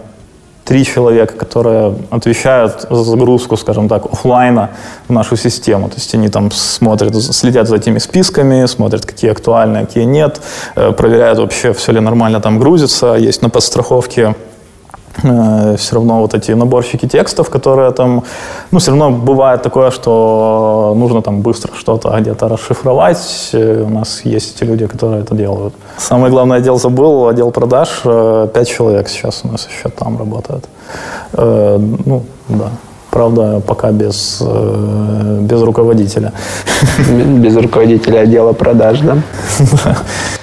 [0.69, 4.69] три человека, которые отвечают за загрузку, скажем так, офлайна
[5.09, 5.89] в нашу систему.
[5.89, 10.43] То есть они там смотрят, следят за этими списками, смотрят, какие актуальны, какие нет,
[10.77, 13.15] э, проверяют вообще, все ли нормально там грузится.
[13.15, 14.35] Есть на подстраховке
[15.19, 18.23] все равно вот эти наборщики текстов, которые там,
[18.71, 23.51] ну, все равно бывает такое, что нужно там быстро что-то где-то расшифровать.
[23.53, 25.75] Э, у нас есть эти люди, которые это делают.
[25.97, 28.01] Самый главный отдел забыл, отдел продаж.
[28.05, 30.65] Э, пять человек сейчас у нас еще там работает.
[31.33, 32.71] Ну, да.
[33.11, 34.43] Правда, пока без,
[35.41, 36.33] без руководителя.
[37.09, 39.17] Без руководителя отдела продаж, да?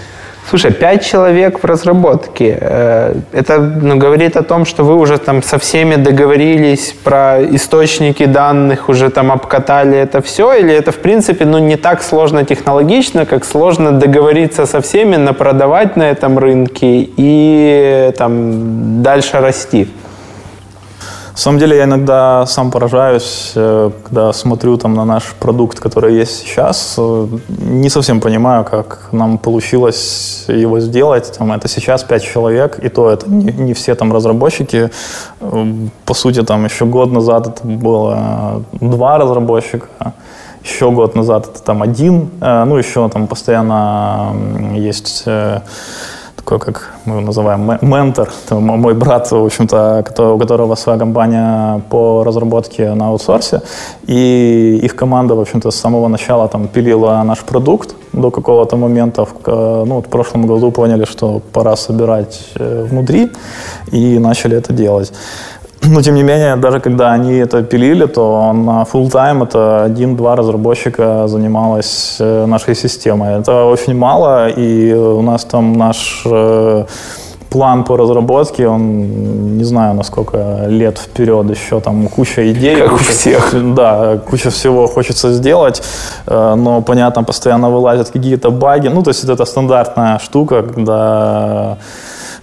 [0.47, 2.57] Слушай, пять человек в разработке.
[2.61, 8.25] Э, это ну, говорит о том, что вы уже там со всеми договорились про источники
[8.25, 13.25] данных, уже там обкатали это все, или это в принципе ну, не так сложно технологично,
[13.25, 19.87] как сложно договориться со всеми, напродавать на этом рынке и там дальше расти?
[21.35, 26.15] На самом деле я иногда сам поражаюсь, э, когда смотрю там на наш продукт, который
[26.15, 26.95] есть сейчас.
[26.97, 31.33] Э, не совсем понимаю, как нам получилось его сделать.
[31.37, 34.89] Там, это сейчас пять человек, и то это не, не все там разработчики.
[35.41, 35.65] Э,
[36.05, 39.87] по сути, там еще год назад это было два разработчика
[40.63, 44.33] еще год назад это там один, ну еще там постоянно
[44.73, 45.23] есть
[46.45, 48.29] такой, как мы его называем, ментор.
[48.45, 50.03] Это мой брат, в общем-то,
[50.33, 53.61] у которого своя компания по разработке на аутсорсе.
[54.07, 59.27] И их команда, в общем-то, с самого начала там пилила наш продукт до какого-то момента.
[59.47, 63.31] Ну, в прошлом году поняли, что пора собирать э, внутри,
[63.91, 65.13] и начали это делать.
[65.87, 70.35] Но, тем не менее, даже когда они это пилили, то на full time это один-два
[70.35, 73.39] разработчика занималось э, нашей системой.
[73.39, 76.85] Это очень мало, и у нас там наш э,
[77.49, 82.75] план по разработке, он не знаю, насколько лет вперед еще, там куча идей.
[82.75, 83.75] Как куча, у всех.
[83.75, 85.83] Да, куча всего хочется сделать,
[86.27, 88.89] э, но, понятно, постоянно вылазят какие-то баги.
[88.89, 91.77] Ну, то есть это стандартная штука, когда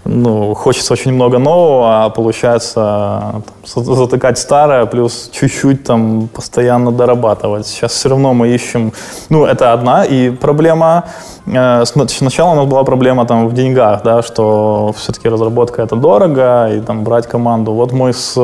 [0.04, 3.42] ну, хочется очень много нового, а получается
[3.74, 7.66] там, затыкать старое, плюс чуть-чуть там постоянно дорабатывать.
[7.66, 8.92] Сейчас все равно мы ищем,
[9.28, 11.04] ну, это одна, и проблема,
[11.46, 16.68] э, сначала у нас была проблема там в деньгах, да, что все-таки разработка это дорого,
[16.72, 17.72] и там брать команду.
[17.72, 18.36] Вот мы с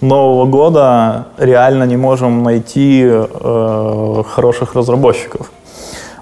[0.00, 5.50] Нового года реально не можем найти э, хороших разработчиков.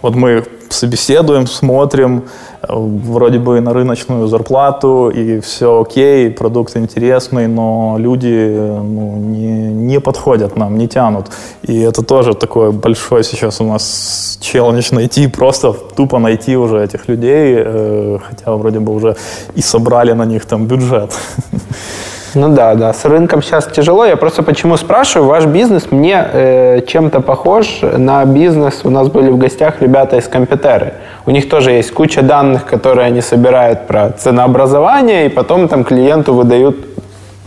[0.01, 2.25] Вот мы собеседуем, смотрим,
[2.69, 10.01] вроде бы на рыночную зарплату, и все окей, продукт интересный, но люди ну, не, не
[10.01, 11.27] подходят нам, не тянут.
[11.63, 17.09] И это тоже такой большой сейчас у нас челлендж найти, просто тупо найти уже этих
[17.09, 19.17] людей, э, хотя вроде бы уже
[19.55, 21.13] и собрали на них там бюджет.
[22.37, 24.05] Ну да, да, с рынком сейчас тяжело.
[24.05, 28.83] Я просто почему спрашиваю, ваш бизнес мне э, чем-то похож на бизнес.
[28.85, 30.93] У нас были в гостях ребята из Компьютеры.
[31.25, 36.35] У них тоже есть куча данных, которые они собирают про ценообразование, и потом там клиенту
[36.35, 36.77] выдают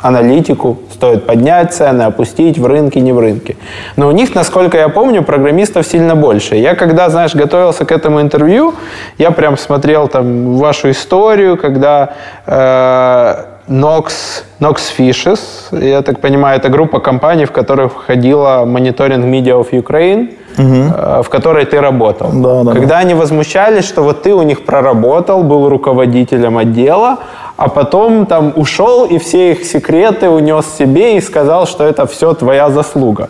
[0.01, 3.57] аналитику, стоит поднять цены, опустить в рынке, не в рынке.
[3.95, 6.55] Но у них, насколько я помню, программистов сильно больше.
[6.55, 8.73] Я когда, знаешь, готовился к этому интервью,
[9.19, 12.13] я прям смотрел там вашу историю, когда
[12.47, 13.35] э,
[13.69, 15.39] Nox, Nox Fishes.
[15.71, 21.29] Я так понимаю, это группа компаний, в которых входила мониторинг Media of Ukraine, э, в
[21.29, 22.31] которой ты работал.
[22.33, 27.17] Да, да, Когда они возмущались, что вот ты у них проработал, был руководителем отдела,
[27.57, 32.33] а потом там ушел и все их секреты унес себе и сказал, что это все
[32.33, 33.29] твоя заслуга.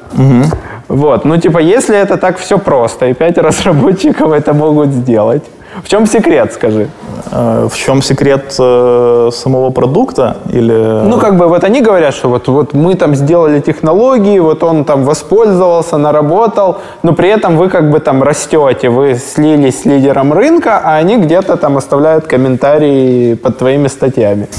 [0.88, 5.44] Вот, ну типа, если это так все просто, и пять разработчиков это могут сделать,
[5.84, 6.90] в чем секрет, скажи?
[7.32, 10.38] Э, В чем секрет э, самого продукта?
[10.50, 10.74] Или...
[11.06, 14.84] Ну, как бы вот они говорят, что вот, вот мы там сделали технологии, вот он
[14.86, 20.34] там воспользовался, наработал, но при этом вы как бы там растете, вы слились с лидером
[20.34, 24.48] рынка, а они где-то там оставляют комментарии под твоими статьями.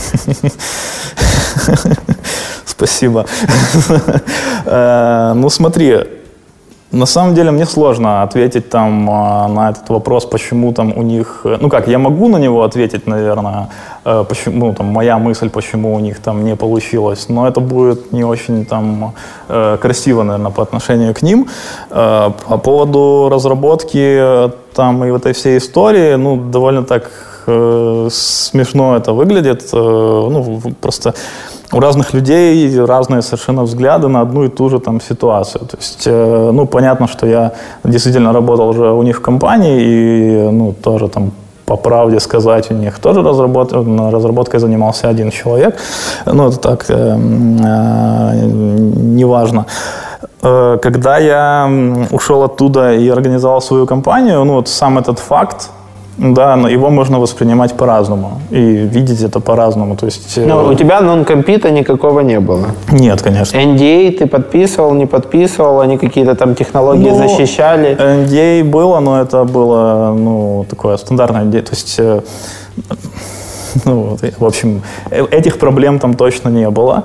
[2.64, 3.26] Спасибо.
[4.66, 5.96] Э, Ну, смотри,
[6.92, 11.42] на самом деле мне сложно ответить там а, на этот вопрос, почему там у них...
[11.44, 13.68] э, Ну как, я могу на него ответить, наверное,
[14.04, 18.12] э, почему, ну, там, моя мысль, почему у них там не получилось, но это будет
[18.12, 19.14] не очень там
[19.48, 21.46] э, красиво, наверное, по отношению к ним.
[21.90, 27.10] По поводу разработки там и этой всей истории, ну, довольно так
[28.10, 29.68] смешно это выглядит.
[29.72, 31.14] Ну, просто
[31.72, 35.66] у разных людей разные совершенно взгляды на одну и ту же там ситуацию.
[35.66, 37.52] То есть, э, ну, понятно, что я
[37.84, 41.30] действительно работал уже у них в компании и, ну, тоже там
[41.70, 43.72] по правде сказать, у них тоже разработ...
[43.86, 45.76] на разработкой занимался один человек.
[46.26, 48.46] Ну, это так, э, э,
[49.14, 49.64] неважно.
[50.42, 51.70] Э, Когда я
[52.10, 55.70] ушел оттуда и организовал свою компанию, ну, вот сам этот факт,
[56.20, 58.60] да, но его можно воспринимать по-разному и
[58.94, 59.96] видеть это по-разному.
[59.96, 62.66] То есть, э, Ну, у тебя нон-компита никакого не было.
[62.92, 63.56] нет, конечно.
[63.58, 67.96] NDA ты подписывал, не подписывал, они какие-то там технологии Ну, защищали.
[67.98, 71.62] NDA было, но это было, ну, такое стандартное NDA.
[71.62, 72.20] То есть, э,
[73.84, 77.02] ну, вот, в общем, э- этих проблем там точно не было.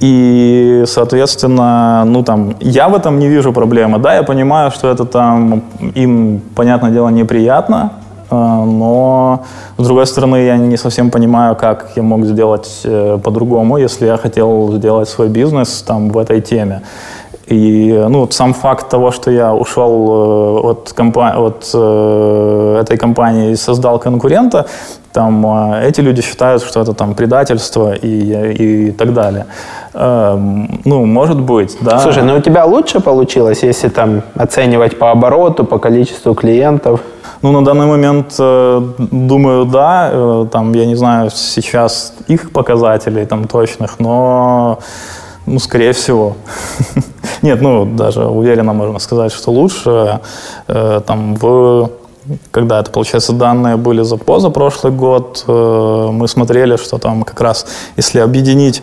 [0.00, 3.98] И, соответственно, ну там, я в этом не вижу проблемы.
[3.98, 5.62] Да, я понимаю, что это там
[5.96, 7.90] им, понятное дело, неприятно,
[8.30, 9.42] но,
[9.78, 14.16] с другой стороны, я не совсем понимаю, как я мог сделать э, по-другому, если я
[14.16, 16.82] хотел сделать свой бизнес там в этой теме.
[17.46, 23.52] И ну, сам факт того, что я ушел э, от, компа- от э, этой компании
[23.52, 24.66] и создал конкурента,
[25.12, 29.46] там э, эти люди считают, что это там предательство и, и так далее.
[29.94, 31.98] Эм, ну, может быть, да.
[32.00, 37.00] Слушай, ну у тебя лучше получилось, если там оценивать по обороту, по количеству клиентов?
[37.42, 40.10] Ну, на данный момент, э, думаю, да.
[40.12, 44.78] Э, Там, я не знаю сейчас их показателей там точных, но,
[45.46, 46.36] ну, скорее всего.
[47.42, 50.20] Нет, ну, даже уверенно можно сказать, что лучше.
[50.66, 51.90] Э, Там в
[52.50, 57.64] когда это, получается, данные были за позапрошлый год, мы смотрели, что там как раз,
[57.96, 58.82] если объединить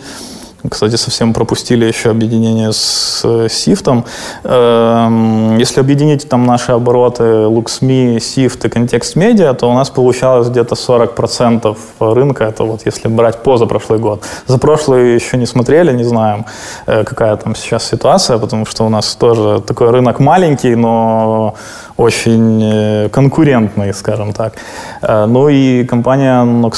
[0.69, 4.05] кстати, совсем пропустили еще объединение с э, Сифтом.
[4.43, 10.47] Эм, Если объединить там наши обороты LuxMe, Sift и Контекст Медиа, то у нас получалось
[10.49, 12.43] где-то 40% рынка.
[12.43, 14.23] Это вот если брать позапрошлый год.
[14.47, 16.45] За прошлый еще не смотрели, не знаем,
[16.87, 21.53] э, какая там сейчас ситуация, потому что у нас тоже такой рынок маленький, но
[21.97, 24.53] очень э, конкурентный, скажем так.
[25.01, 26.73] Ну и компания Nox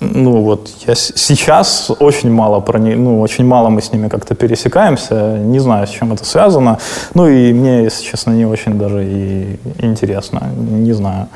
[0.00, 4.34] ну вот я сейчас очень мало про не, ну очень мало мы с ними как-то
[4.34, 6.78] пересекаемся, не знаю, с чем это связано.
[7.14, 11.28] Ну и мне, если честно, не очень даже и интересно, не знаю.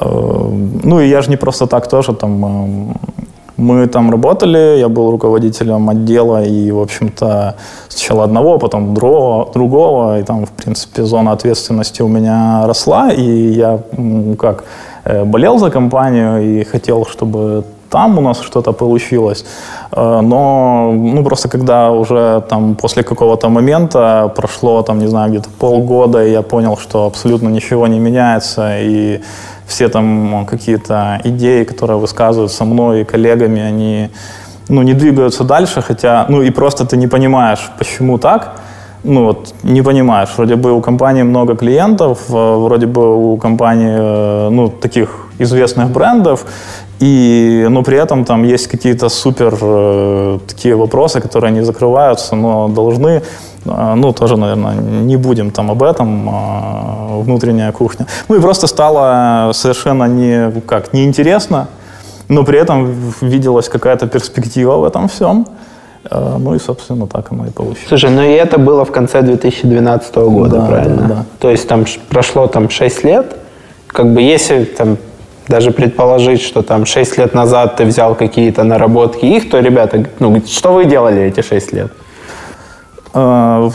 [0.00, 0.50] Э,
[0.84, 2.96] Ну и я же не просто так тоже там эм,
[3.56, 7.54] мы там работали, я был руководителем отдела, и, в общем-то,
[7.88, 13.22] сначала одного, потом другого, другого, и там, в принципе, зона ответственности у меня росла, и
[13.22, 13.80] я,
[14.38, 14.64] как,
[15.04, 17.64] э, болел за компанию и хотел, чтобы
[17.96, 19.44] там у нас что-то получилось.
[19.92, 25.48] Э, Но, ну, просто когда уже там после какого-то момента прошло, там, не знаю, где-то
[25.58, 29.20] полгода, и я понял, что абсолютно ничего не меняется, и
[29.66, 34.08] все там какие-то идеи, которые высказываются мной и коллегами, они
[34.68, 38.56] ну, не двигаются дальше, хотя, ну и просто ты не понимаешь, почему так,
[39.04, 43.96] ну вот не понимаешь, вроде бы у компании много клиентов, э, вроде бы у компании,
[43.98, 45.08] э, ну, таких
[45.38, 46.44] известных брендов,
[47.00, 52.68] и, но при этом там есть какие-то супер э, такие вопросы, которые не закрываются, но
[52.68, 53.22] должны,
[53.66, 58.06] э, ну, тоже, наверное, не будем там об этом, э, внутренняя кухня.
[58.28, 61.66] Ну и просто стало совершенно не, как, неинтересно,
[62.28, 65.46] но при этом виделась какая-то перспектива в этом всем.
[66.10, 67.88] Э, Ну и, собственно, так оно и получилось.
[67.88, 71.02] Слушай, ну и это было в конце 2012 года, Да, правильно?
[71.02, 71.24] да, да.
[71.40, 73.36] То есть там прошло там 6 лет.
[73.86, 74.96] Как бы если там
[75.48, 80.42] даже предположить, что там 6 лет назад ты взял какие-то наработки их, то, ребята, ну,
[80.46, 81.92] что вы делали эти 6 лет?
[83.14, 83.70] Э,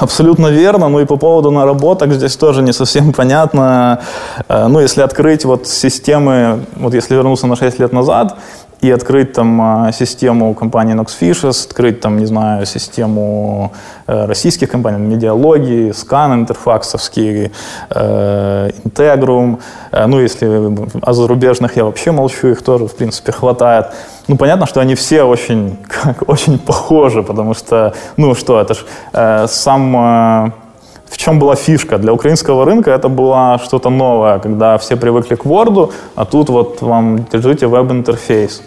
[0.00, 0.88] абсолютно верно.
[0.88, 4.00] Ну и по поводу наработок здесь тоже не совсем понятно.
[4.48, 8.36] Э, ну, если открыть вот системы, вот если вернуться на 6 лет назад,
[8.80, 13.72] и открыть там а, систему компании Nox Fishes, открыть там, не знаю, систему
[14.06, 17.52] э, российских компаний, медиалогии, скан интерфаксовский,
[17.90, 19.60] э, Integrum,
[19.92, 20.72] э, ну, если
[21.02, 23.86] о зарубежных я вообще молчу, их тоже, в принципе, хватает.
[24.28, 28.84] Ну, понятно, что они все очень, как, очень похожи, потому что, ну, что, это ж
[29.12, 30.54] э, сам...
[31.10, 31.98] В чем была фишка?
[31.98, 36.82] Для украинского рынка это было что-то новое, когда все привыкли к Word, а тут вот
[36.82, 38.62] вам держите веб-интерфейс.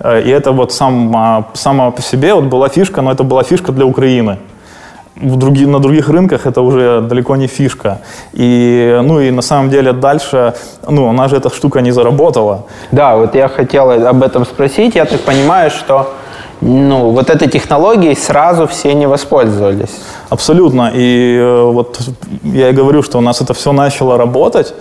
[0.00, 3.42] Э, и это вот сам, а, само по себе вот была фишка, но это была
[3.42, 4.38] фишка для Украины.
[5.16, 7.98] В други, на других рынках это уже далеко не фишка.
[8.32, 10.54] И, ну и на самом деле дальше,
[10.88, 12.64] ну, она же эта штука не заработала.
[12.90, 14.94] Да, вот я хотел об этом спросить.
[14.94, 16.14] Я так понимаю, что
[16.62, 19.90] ну, вот этой технологией сразу все не воспользовались.
[20.28, 20.92] Абсолютно.
[20.94, 21.98] И э, вот
[22.44, 24.72] я и говорю, что у нас это все начало работать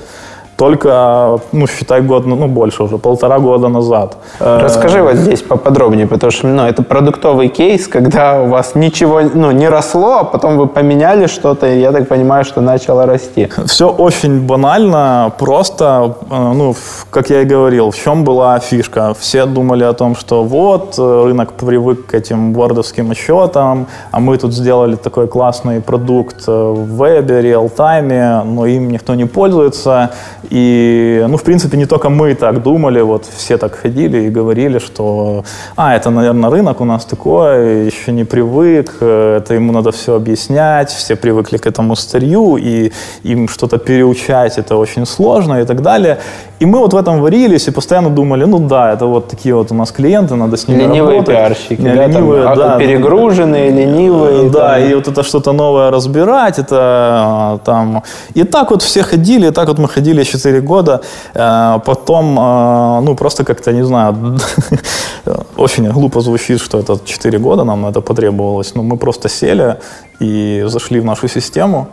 [0.62, 4.18] только, ну, считай, год, ну, больше уже, полтора года назад.
[4.40, 9.52] Расскажи вот здесь поподробнее, потому что, ну, это продуктовый кейс, когда у вас ничего, ну,
[9.52, 13.50] не росло, а потом вы поменяли что-то, и я так понимаю, что начало расти.
[13.66, 16.76] Все очень банально, просто, э, ну,
[17.10, 19.16] как я и говорил, в чем была фишка?
[19.20, 24.38] Все думали о том, что вот, э, рынок привык к этим вордовским отчетам, а мы
[24.38, 30.12] тут сделали такой классный продукт э, в вебе, реал-тайме, но им никто не пользуется,
[30.52, 34.80] и, ну, в принципе, не только мы так думали, вот все так ходили и говорили,
[34.80, 35.46] что,
[35.78, 40.90] а, это, наверное, рынок у нас такой, еще не привык, это ему надо все объяснять,
[40.90, 42.92] все привыкли к этому старью, и
[43.24, 46.18] им что-то переучать это очень сложно и так далее.
[46.60, 49.72] И мы вот в этом варились и постоянно думали, ну да, это вот такие вот
[49.72, 51.36] у нас клиенты, надо с ними ленивые работать.
[51.36, 54.50] пиарщики, да, ленивые, там, да, перегруженные, ленивые.
[54.50, 54.84] да, там.
[54.84, 58.04] и вот это что-то новое разбирать, это а, там...
[58.36, 61.02] И так вот все ходили, и так вот мы ходили 4 года.
[61.36, 64.16] Э, потом, э, ну, просто как-то, не знаю,
[65.58, 69.76] очень глупо звучит, что это 4 года нам на это потребовалось, но мы просто сели
[70.22, 71.88] и зашли в нашу систему,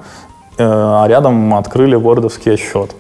[0.58, 2.90] э, а рядом открыли вордовский отчет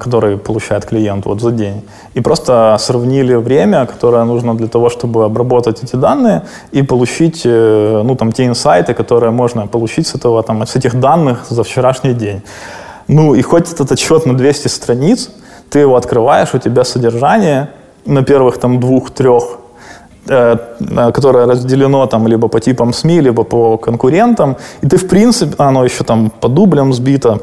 [0.00, 1.82] который получает клиент вот за день.
[2.14, 6.40] И просто сравнили время, которое нужно для того, чтобы обработать эти данные
[6.72, 11.44] и получить ну, там, те инсайты, которые можно получить с, этого, там, с этих данных
[11.50, 12.40] за вчерашний день.
[13.08, 15.30] Ну, и хоть этот отчет на 200 страниц,
[15.70, 17.70] ты его открываешь, у тебя содержание
[18.04, 19.58] на первых там двух-трех
[20.28, 25.08] э, э, которое разделено там либо по типам СМИ, либо по конкурентам, и ты в
[25.08, 27.40] принципе, оно еще там по дублям сбито,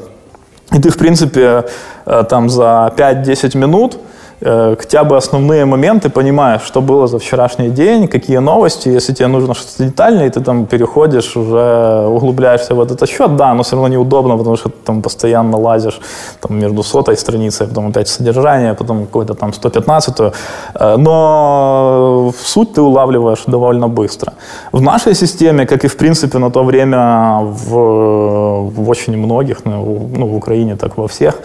[0.71, 1.65] и ты в принципе
[2.05, 3.97] э, там за 5-10 минут
[4.41, 9.53] хотя бы основные моменты, понимаешь, что было за вчерашний день, какие новости, если тебе нужно
[9.53, 13.87] что-то детальное, и ты там переходишь, уже углубляешься в этот счет, да, но все равно
[13.87, 15.99] неудобно, потому что ты там постоянно лазишь
[16.39, 22.81] там, между сотой страницей, потом опять содержание, потом какой-то там 115 э, но суть ты
[22.81, 24.33] улавливаешь довольно быстро.
[24.71, 30.09] В нашей системе, как и в принципе на то время в, в очень многих, ну,
[30.17, 31.35] ну в Украине так во всех,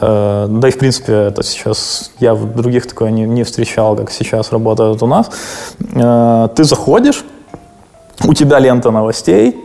[0.00, 4.10] э, да и в принципе это сейчас я в других такое не, не встречал, как
[4.10, 5.30] сейчас работают у нас.
[5.94, 7.24] Э, ты заходишь,
[8.24, 9.56] у тебя лента новостей,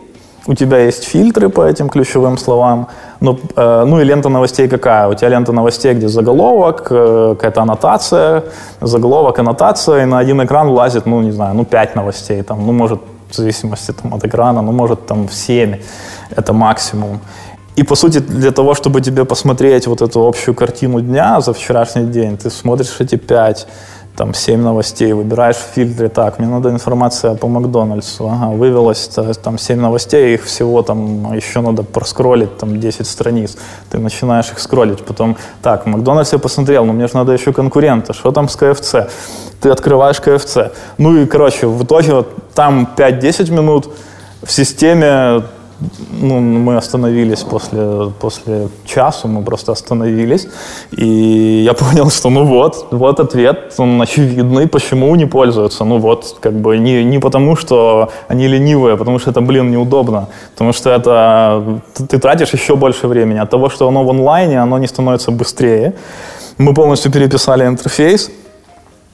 [0.46, 2.88] у тебя есть фильтры по этим ключевым словам.
[3.20, 5.08] Ну, э, ну и лента новостей какая?
[5.08, 8.42] У тебя лента новостей, где заголовок, э, какая-то аннотация,
[8.80, 12.72] заголовок, аннотация, и на один экран влазит, ну, не знаю, ну, пять новостей, там, ну,
[12.72, 13.00] может,
[13.30, 15.76] в зависимости там, от экрана, ну, может, там, в 7,
[16.36, 17.20] это максимум.
[17.80, 22.04] И, по сути, для того, чтобы тебе посмотреть вот эту общую картину дня за вчерашний
[22.04, 23.66] день, ты смотришь эти пять,
[24.16, 29.08] там, семь новостей, выбираешь в фильтре, так, мне надо информация по Макдональдсу, ага, вывелось
[29.42, 33.56] там семь новостей, их всего там еще надо проскролить, там, 10 страниц.
[33.90, 38.12] Ты начинаешь их скроллить, потом, так, Макдональдс я посмотрел, но мне же надо еще конкурента,
[38.12, 38.94] что там с КФЦ?
[39.62, 40.56] Ты открываешь КФЦ.
[40.98, 43.88] Ну и, короче, в итоге вот, там 5-10 минут,
[44.42, 45.44] в системе
[46.20, 50.48] ну, мы остановились после, после часу, мы просто остановились,
[50.92, 55.84] и я понял, что ну вот, вот ответ, он очевидный, почему не пользуются.
[55.84, 59.70] Ну вот, как бы не, не потому, что они ленивые, а потому что это, блин,
[59.70, 63.38] неудобно, потому что это ты, тратишь еще больше времени.
[63.38, 65.94] От того, что оно в онлайне, оно не становится быстрее.
[66.58, 68.30] Мы полностью переписали интерфейс,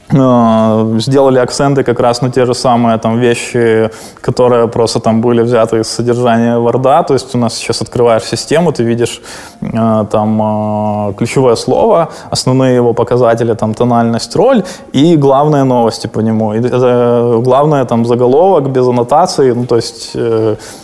[0.09, 3.91] сделали акценты как раз на те же самые там вещи,
[4.21, 7.07] которые просто там были взяты из содержания Word.
[7.07, 9.21] То есть у нас сейчас открываешь систему, ты видишь
[9.61, 16.21] э, там э, ключевое слово, основные его показатели, там тональность, роль и главные новости по
[16.21, 16.55] нему.
[16.55, 20.17] И это главное там заголовок без аннотации, ну то есть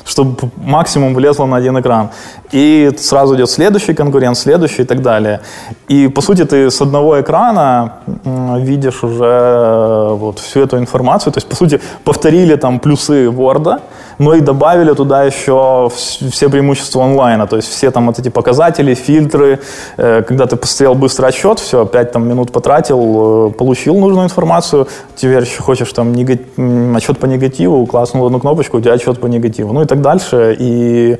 [0.05, 2.09] чтобы максимум влезло на один экран.
[2.53, 5.41] И сразу идет следующий конкурент, следующий и так далее.
[5.89, 7.93] И по сути ты с одного экрана
[8.61, 11.33] видишь уже э, вот всю эту информацию.
[11.33, 13.81] То есть, по сути, повторили там плюсы Word,
[14.19, 15.91] но и добавили туда еще
[16.31, 17.47] все преимущества онлайна.
[17.47, 19.59] То есть все там вот эти показатели, фильтры.
[19.97, 24.87] Э, когда ты посмотрел быстрый отчет, все, 5 там, минут потратил, э, получил нужную информацию.
[25.17, 26.47] Теперь еще хочешь там негатив,
[26.97, 29.73] отчет по негативу, класснул одну кнопочку, у тебя отчет по негативу.
[29.73, 30.55] Ну и так дальше.
[30.59, 31.17] И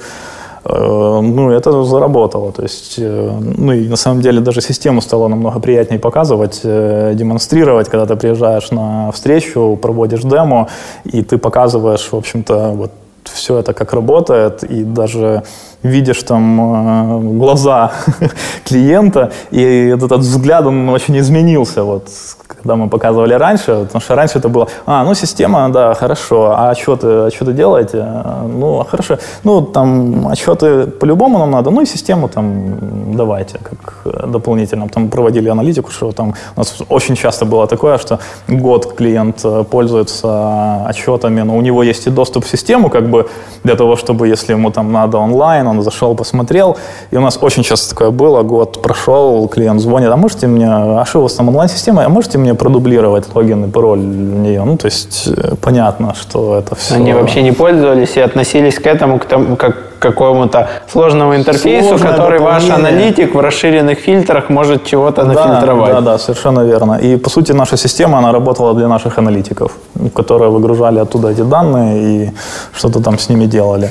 [0.65, 2.53] ну, это заработало.
[2.53, 7.15] То есть, э, ну, и на самом деле даже систему стало намного приятнее показывать, э,
[7.15, 10.69] демонстрировать, когда ты приезжаешь на встречу, проводишь демо,
[11.05, 12.91] и ты показываешь, в общем-то, вот
[13.25, 15.43] все это как работает, и даже
[15.83, 17.93] видишь там глаза
[18.65, 19.63] клиента, и
[19.95, 21.83] этот, взгляд, он очень изменился.
[21.83, 22.09] Вот
[22.47, 26.71] когда мы показывали раньше, потому что раньше это было, а, ну, система, да, хорошо, а
[26.71, 28.07] отчеты, отчеты делаете?
[28.47, 32.79] Ну, хорошо, ну, там, отчеты по-любому нам надо, ну, и систему там
[33.17, 34.89] давайте, как дополнительно.
[34.89, 38.19] Там проводили аналитику, что там у нас очень часто было такое, что
[38.49, 43.29] год клиент э, пользуется отчетами, но у него есть и доступ в систему, как бы,
[43.65, 46.77] для того, чтобы, если ему там надо онлайн, он зашел, посмотрел,
[47.11, 51.05] и у нас очень часто такое было, год прошел, клиент звонит, а можете мне, а
[51.05, 54.63] что у вас там онлайн-система, а можете мне продублировать логин и пароль в нее.
[54.65, 56.95] Ну, то есть э, понятно, что это все...
[56.95, 61.89] Они вообще не пользовались и относились к этому к тому, как к какому-то сложному интерфейсу,
[61.89, 65.93] Сложное который ваш аналитик в расширенных фильтрах может чего-то нафильтровать.
[65.93, 66.99] Да, да, совершенно верно.
[67.03, 69.71] И, по сути, наша система, она работала для наших аналитиков,
[70.15, 72.31] которые выгружали оттуда эти данные и
[72.75, 73.91] что-то там с ними делали.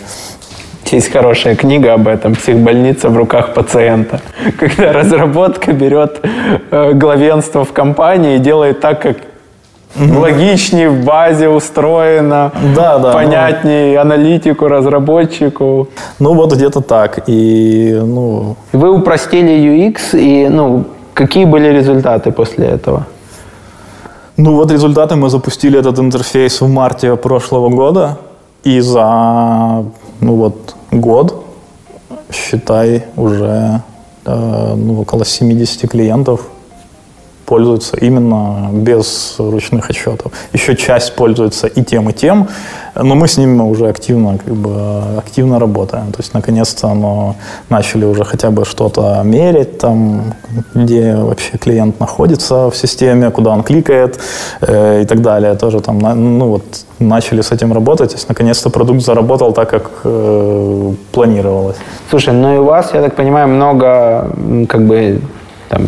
[0.92, 4.20] Есть хорошая книга об этом «Психбольница в руках пациента»,
[4.60, 6.20] когда разработка берет
[6.70, 9.18] э, главенство в компании и делает так, как
[9.98, 15.88] логичнее в базе устроено, да, да, понятнее ну, аналитику, разработчику.
[16.20, 17.24] Ну вот где-то так.
[17.28, 18.56] И, ну...
[18.74, 23.06] Вы упростили UX, и ну, какие были результаты после этого?
[24.36, 28.18] Ну вот результаты мы запустили этот интерфейс в марте прошлого года.
[28.64, 29.84] И за
[30.22, 31.46] ну вот год,
[32.32, 33.82] считай, уже
[34.26, 36.48] э, ну, около 70 клиентов
[37.52, 40.32] пользуются именно без ручных отчетов.
[40.54, 42.48] Еще часть пользуется и тем, и тем,
[42.96, 46.12] но мы с ними уже активно, как бы, активно работаем.
[46.12, 47.36] То есть, наконец-то мы
[47.70, 50.22] начали уже хотя бы что-то мерить, там,
[50.76, 54.20] где вообще клиент находится в системе, куда он кликает
[54.62, 55.56] э, и так далее.
[55.56, 56.64] Тоже там, ну вот,
[57.00, 58.12] начали с этим работать.
[58.12, 61.78] То есть, наконец-то продукт заработал так, как э, планировалось.
[62.10, 64.30] Слушай, ну и у вас, я так понимаю, много
[64.70, 65.20] как бы
[65.72, 65.84] там,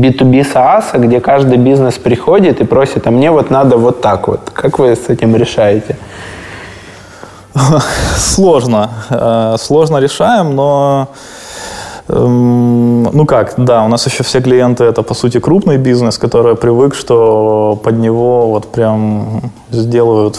[0.00, 4.40] B2B SaaS, где каждый бизнес приходит и просит, а мне вот надо вот так вот.
[4.52, 5.96] Как вы с этим решаете?
[8.16, 8.90] Сложно.
[9.10, 11.08] Э, сложно решаем, но
[12.08, 16.54] эм, ну как, да, у нас еще все клиенты это по сути крупный бизнес, который
[16.54, 20.36] привык, что под него вот прям сделают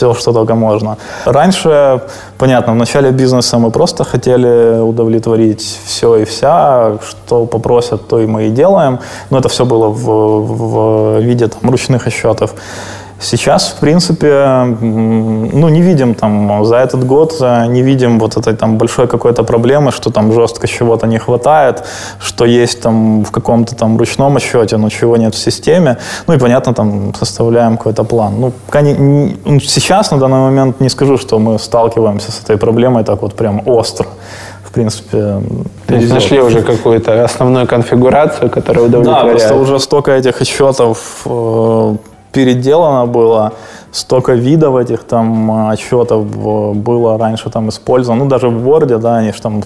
[0.00, 0.96] все, что только можно.
[1.26, 2.00] Раньше,
[2.38, 8.26] понятно, в начале бизнеса мы просто хотели удовлетворить все и вся, что попросят, то и
[8.26, 8.98] мы и делаем.
[9.30, 12.54] Но это все было в, в виде там, ручных отчетов.
[13.20, 18.56] Сейчас, в принципе, ну, не видим там за этот год, э, не видим вот этой
[18.56, 21.84] там большой какой-то проблемы, что там жестко чего-то не хватает,
[22.18, 25.98] что есть там в каком-то там ручном отчете, но чего нет в системе.
[26.26, 28.40] Ну и, понятно, там составляем какой-то план.
[28.40, 28.52] Ну,
[29.44, 33.34] ну, сейчас, на данный момент, не скажу, что мы сталкиваемся с этой проблемой так вот
[33.34, 34.06] прям остро
[34.70, 35.42] в принципе,
[35.88, 39.26] То есть нашли уже какую-то основную конфигурацию, которая удовлетворяет.
[39.26, 41.96] Да, просто уже столько этих отчетов э,
[42.32, 43.52] переделано было,
[43.92, 46.24] столько видов этих там отчетов
[46.76, 49.62] было раньше там использовано, ну даже в Word, да, они же там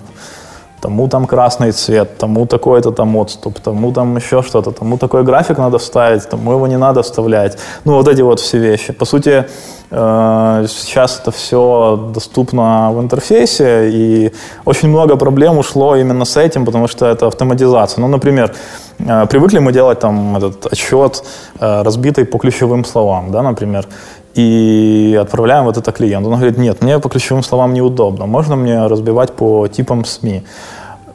[0.84, 5.58] тому там красный цвет, тому такой-то там отступ, тому там еще что-то, тому такой график
[5.58, 7.58] надо вставить, тому его не надо вставлять.
[7.84, 8.92] Ну, вот эти вот все вещи.
[8.92, 9.44] По сути,
[9.90, 14.32] э, сейчас это все доступно в интерфейсе, и
[14.66, 18.02] очень много проблем ушло именно с этим, потому что это автоматизация.
[18.02, 18.50] Ну, например,
[18.98, 21.24] э, привыкли мы делать там этот отчет,
[21.60, 23.86] э, разбитый по ключевым словам, да, например
[24.34, 26.28] и отправляем вот это клиенту.
[26.28, 30.42] Он говорит, нет, мне по ключевым словам неудобно, можно мне разбивать по типам СМИ?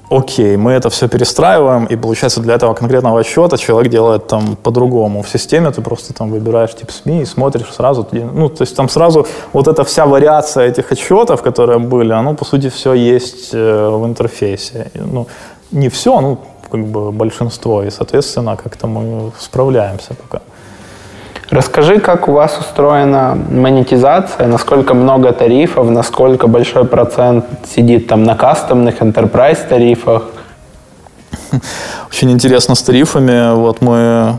[0.09, 5.22] окей, мы это все перестраиваем, и получается для этого конкретного отчета человек делает там по-другому.
[5.22, 8.89] В системе ты просто там выбираешь тип СМИ и смотришь сразу, ну, то есть там
[8.89, 13.89] сразу вот эта вся вариация этих отчетов, которые были, оно, по сути, все есть э,
[13.89, 14.91] в интерфейсе.
[14.95, 15.28] Ну,
[15.72, 16.38] не все, ну,
[16.72, 20.41] как бы большинство, и, соответственно, как-то мы справляемся пока.
[21.49, 28.35] Расскажи, как у вас устроена монетизация, насколько много тарифов, насколько большой процент сидит там на
[28.35, 30.25] кастомных enterprise тарифах?
[32.11, 33.55] Очень интересно с тарифами.
[33.55, 34.37] Вот мы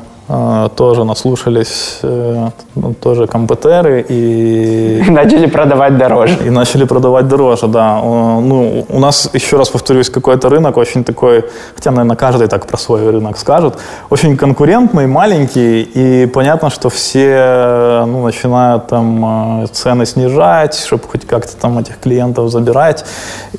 [0.76, 5.03] тоже наслушались э, ну, тоже компьютеры и...
[5.09, 6.37] Начали продавать дороже.
[6.47, 8.01] И начали продавать дороже, да.
[8.01, 12.76] Ну, у нас, еще раз повторюсь, какой-то рынок очень такой, хотя, наверное, каждый так про
[12.78, 13.74] свой рынок скажет,
[14.11, 21.26] очень конкурентный, маленький, и понятно, что все ну, начинают там э, цены снижать, чтобы хоть
[21.26, 23.05] как-то там этих клиентов забирать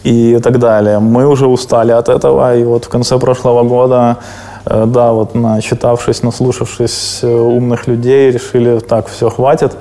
[0.04, 1.00] и так далее.
[1.00, 4.18] Мы уже устали от этого, и вот в конце прошлого года
[4.66, 9.72] да, вот начитавшись, наслушавшись э, умных людей, решили, так, все, хватит.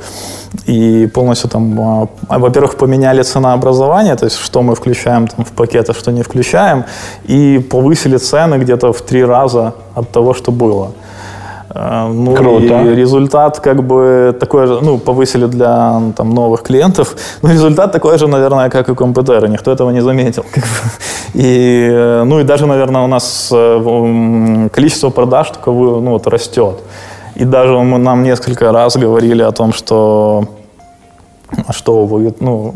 [0.67, 1.81] И полностью там,
[2.29, 6.23] а, во-первых, поменяли ценообразование, то есть что мы включаем там в пакет, а что не
[6.23, 6.85] включаем,
[7.25, 10.91] и повысили цены где-то в три раза от того, что было.
[11.75, 12.83] Э, ну, Круто.
[12.83, 18.19] И результат как бы такой же, ну, повысили для там, новых клиентов, но результат такой
[18.19, 20.45] же, наверное, как и компьютеры, никто этого не заметил.
[20.55, 20.71] Как бы.
[21.35, 26.77] И, э, ну, и даже, наверное, у нас э, количество продаж только ну, вот, растет.
[27.37, 30.45] И даже мы, нам несколько раз говорили о том, что,
[31.71, 32.75] что вы, ну,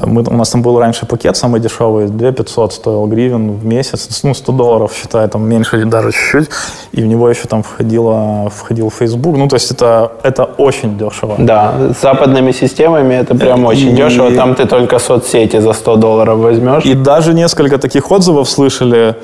[0.00, 4.22] мы, у нас там был раньше пакет самый дешевый, 2 500 стоил гривен в месяц,
[4.22, 6.50] ну, 100 долларов, считай, там меньше даже чуть-чуть,
[6.92, 11.36] и в него еще там входило, входил Facebook, ну, то есть это, это очень дешево.
[11.38, 15.96] Да, с западными системами это прям очень и, дешево, там ты только соцсети за 100
[15.96, 16.84] долларов возьмешь.
[16.84, 19.16] И даже несколько таких отзывов слышали,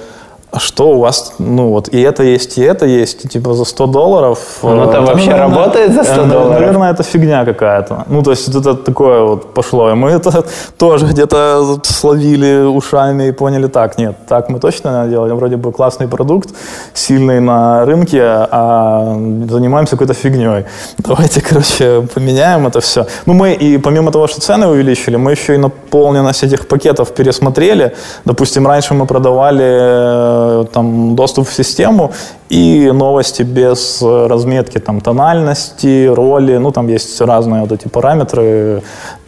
[0.56, 3.86] что у вас, ну вот, и это есть, и это есть, и, типа за 100
[3.86, 4.38] долларов.
[4.62, 6.60] Ну, там э, вообще наверное, работает за 100 э, долларов?
[6.60, 8.04] Наверное, это фигня какая-то.
[8.08, 9.90] Ну, то есть это такое вот пошло.
[9.90, 10.44] И мы это
[10.78, 15.36] тоже где-то словили ушами и поняли, так, нет, так мы точно делаем.
[15.36, 16.50] Вроде бы классный продукт,
[16.94, 19.14] сильный на рынке, а
[19.50, 20.64] занимаемся какой-то фигней.
[20.98, 23.06] Давайте, короче, поменяем это все.
[23.26, 27.92] Ну, мы и помимо того, что цены увеличили, мы еще и наполненность этих пакетов пересмотрели.
[28.24, 29.98] Допустим, раньше мы продавали
[30.37, 30.37] Э,
[30.72, 32.12] там, доступ в систему
[32.48, 36.58] и новости без разметки там, тональности, роли.
[36.58, 38.82] Ну, там есть разные вот эти параметры,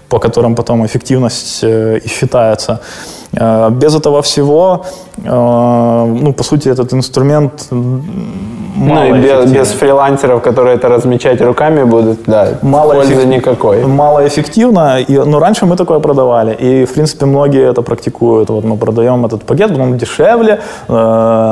[0.08, 2.80] по которым потом эффективность э, и считается.
[3.32, 4.84] Э, без этого всего,
[5.22, 7.70] ну, по сути, этот инструмент
[8.80, 13.36] мало ну, и без, без фрилансеров, которые это размечать руками будут, да, мало пользы эффектив...
[13.36, 13.86] никакой.
[13.86, 15.00] Мало эффективно.
[15.00, 16.54] И, ну, раньше мы такое продавали.
[16.54, 18.50] И, в принципе, многие это практикуют.
[18.50, 20.92] Вот мы продаем этот пакет, он дешевле, э,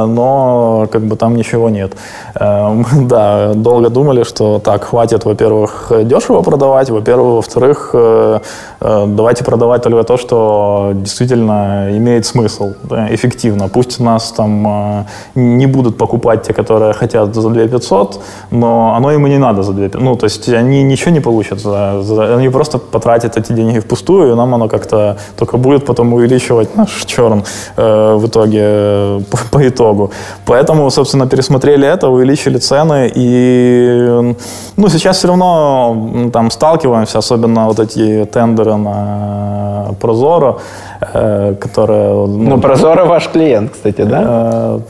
[0.08, 1.92] но как бы там ничего нет.
[2.34, 8.40] Э, да, долго думали, что так, хватит, во-первых, дешево продавать, во-первых, во-вторых, э,
[8.80, 13.68] э, давайте продавать только то, что действительно имеет смысл, да, эффективно.
[13.68, 15.04] Пусть нас там э,
[15.34, 19.72] не будут покупать те, которые хотят за 2 500, но оно ему не надо за
[19.72, 20.02] 2 500.
[20.02, 21.60] Ну, то есть они ничего не получат.
[21.60, 26.12] За, за, они просто потратят эти деньги впустую, и нам оно как-то только будет потом
[26.12, 27.44] увеличивать наш черн
[27.76, 30.10] э, в итоге, э, по, по итогу.
[30.46, 34.34] Поэтому, собственно, пересмотрели это, увеличили цены, и
[34.76, 40.58] ну, сейчас все равно там сталкиваемся, особенно вот эти тендеры на Прозоро,
[41.00, 42.26] э, которые...
[42.26, 44.22] Ну, ну Прозоро ваш клиент, кстати, да?
[44.24, 44.80] Э,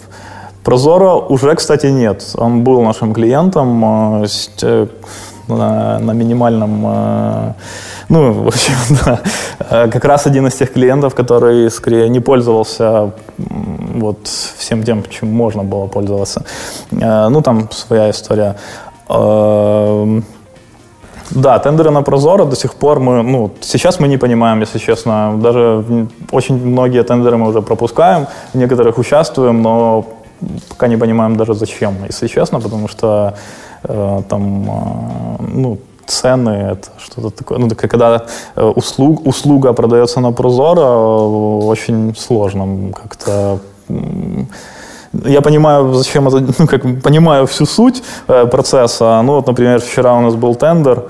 [0.65, 2.35] Прозоро уже, кстати, нет.
[2.37, 3.85] Он был нашим клиентом
[4.63, 4.87] э,
[5.49, 7.55] на, на минимальном...
[8.09, 9.21] Ну, в общем, да.
[9.89, 14.27] Как раз один из тех клиентов, который, скорее, не пользовался вот
[14.59, 16.43] всем тем, чем можно было пользоваться.
[16.91, 18.57] Ну, там своя история.
[21.31, 25.39] Да, тендеры на Прозоро до сих пор мы, ну, сейчас мы не понимаем, если честно.
[25.43, 25.85] Даже
[26.33, 30.05] очень многие тендеры мы уже пропускаем, в некоторых участвуем, но
[30.69, 33.35] пока не понимаем даже зачем, если честно, потому что
[33.85, 37.59] э, там, э, ну, цены, это что-то такое.
[37.59, 38.27] Ну, когда
[38.57, 43.59] э, услуг, услуга продается на Прозоро, э, очень сложно как-то
[45.13, 49.21] я понимаю, зачем это, ну, как понимаю всю суть э, процесса.
[49.23, 51.05] Ну, вот, например, вчера у нас был тендер,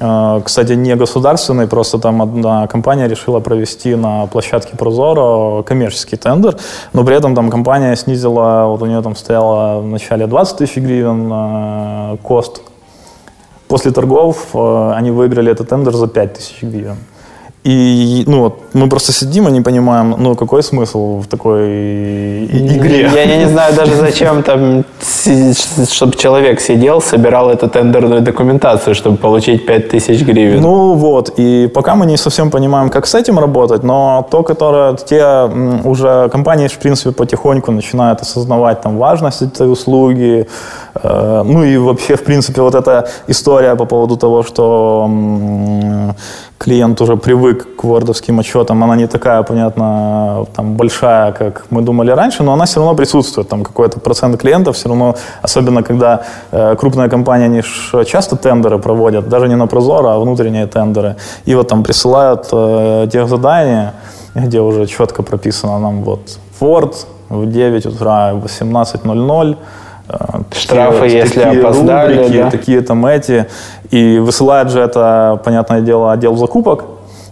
[0.00, 6.56] а, кстати, не государственный, просто там одна компания решила провести на площадке Прозоро коммерческий тендер,
[6.92, 10.76] но при этом там компания снизила, вот у нее там стояло в начале 20 тысяч
[10.76, 12.60] гривен э, кост.
[13.66, 16.96] После торгов э, они выиграли этот тендер за 5 тысяч гривен.
[17.68, 23.10] И, ну, вот, мы просто сидим и не понимаем, ну, какой смысл в такой игре.
[23.14, 24.84] Я, я не знаю даже зачем там,
[25.90, 30.62] чтобы человек сидел, собирал эту тендерную документацию, чтобы получить 5000 гривен.
[30.62, 34.96] Ну, вот, и пока мы не совсем понимаем, как с этим работать, но то, которое,
[34.96, 35.50] те
[35.84, 40.46] уже компании, в принципе, потихоньку начинают осознавать там важность этой услуги,
[41.02, 45.06] э, ну, и вообще, в принципе, вот эта история по поводу того, что
[46.58, 52.10] клиент уже привык к вордовским отчетам, она не такая, понятно, там, большая, как мы думали
[52.10, 53.48] раньше, но она все равно присутствует.
[53.48, 57.62] Там какой-то процент клиентов все равно, особенно когда э, крупная компания, они
[58.04, 61.16] часто тендеры проводят, даже не на Прозоро, а внутренние тендеры.
[61.46, 63.92] И вот там присылают э, тех задания,
[64.34, 66.94] где уже четко прописано нам вот Ford
[67.28, 69.56] в 9 утра, 18.00, Э,
[70.52, 72.16] Штрафы, такие, если такие опоздали.
[72.16, 72.50] Рубрики, да?
[72.50, 73.46] Такие там эти.
[73.90, 76.84] И высылает же это, понятное дело, отдел закупок,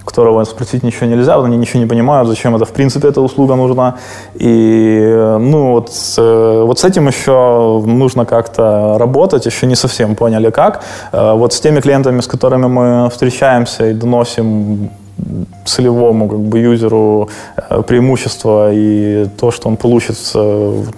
[0.05, 3.97] которого спросить ничего нельзя, они ничего не понимают, зачем это в принципе эта услуга нужна.
[4.35, 10.83] И ну вот, вот с этим еще нужно как-то работать, еще не совсем поняли как.
[11.13, 14.91] Э, вот с теми клиентами, с которыми мы встречаемся и доносим
[15.65, 20.33] целевому как бы юзеру э, преимущество и то, что он получит с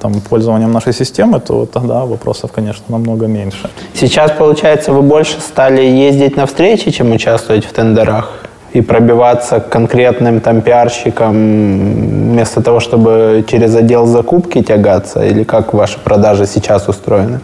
[0.01, 3.71] там, пользованием нашей системы, то тогда вопросов, конечно, намного меньше.
[3.95, 8.33] Сейчас, получается, вы больше стали ездить на встречи, чем участвовать в тендерах?
[8.75, 15.25] И пробиваться к конкретным там пиарщикам вместо того, чтобы через отдел закупки тягаться?
[15.25, 17.41] Или как ваши продажи сейчас устроены?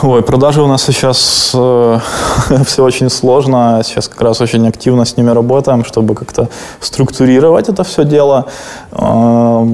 [0.00, 1.98] Ой, продажи у нас сейчас э,
[2.64, 3.82] все очень сложно.
[3.84, 6.48] Сейчас как раз очень активно с ними работаем, чтобы как-то
[6.80, 8.46] структурировать это все дело.
[8.92, 9.66] Э,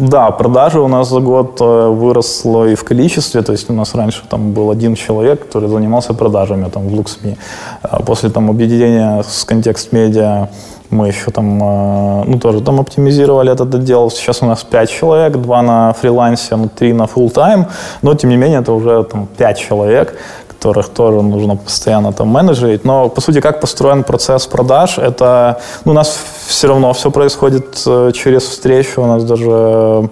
[0.00, 3.42] да, продажи у нас за год э, выросло и в количестве.
[3.42, 7.36] То есть у нас раньше там был один человек, который занимался продажами там, в Луксми.
[7.82, 10.48] А после там объединения с контекст медиа
[10.90, 14.10] мы еще там, э, ну, тоже там оптимизировали этот отдел.
[14.10, 17.66] Сейчас у нас 5 человек, 2 на фрилансе, 3 на full time
[18.02, 20.14] но, тем не менее, это уже там 5 человек,
[20.48, 22.84] которых тоже нужно постоянно там менеджерить.
[22.84, 27.82] Но, по сути, как построен процесс продаж, это, ну, у нас все равно все происходит
[27.86, 30.08] э, через встречу, у нас даже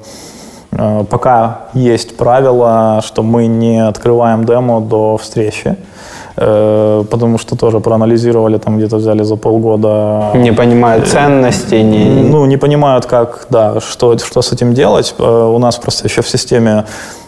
[0.73, 5.77] э, пока есть правило, что мы не открываем демо до встречи.
[6.37, 10.33] Э, потому что тоже проанализировали, там где-то взяли за полгода.
[10.35, 12.05] Не понимают ценностей, не...
[12.05, 15.15] Ну, не понимают, как, да, что, что с этим делать.
[15.19, 16.85] Э, у нас просто еще в системе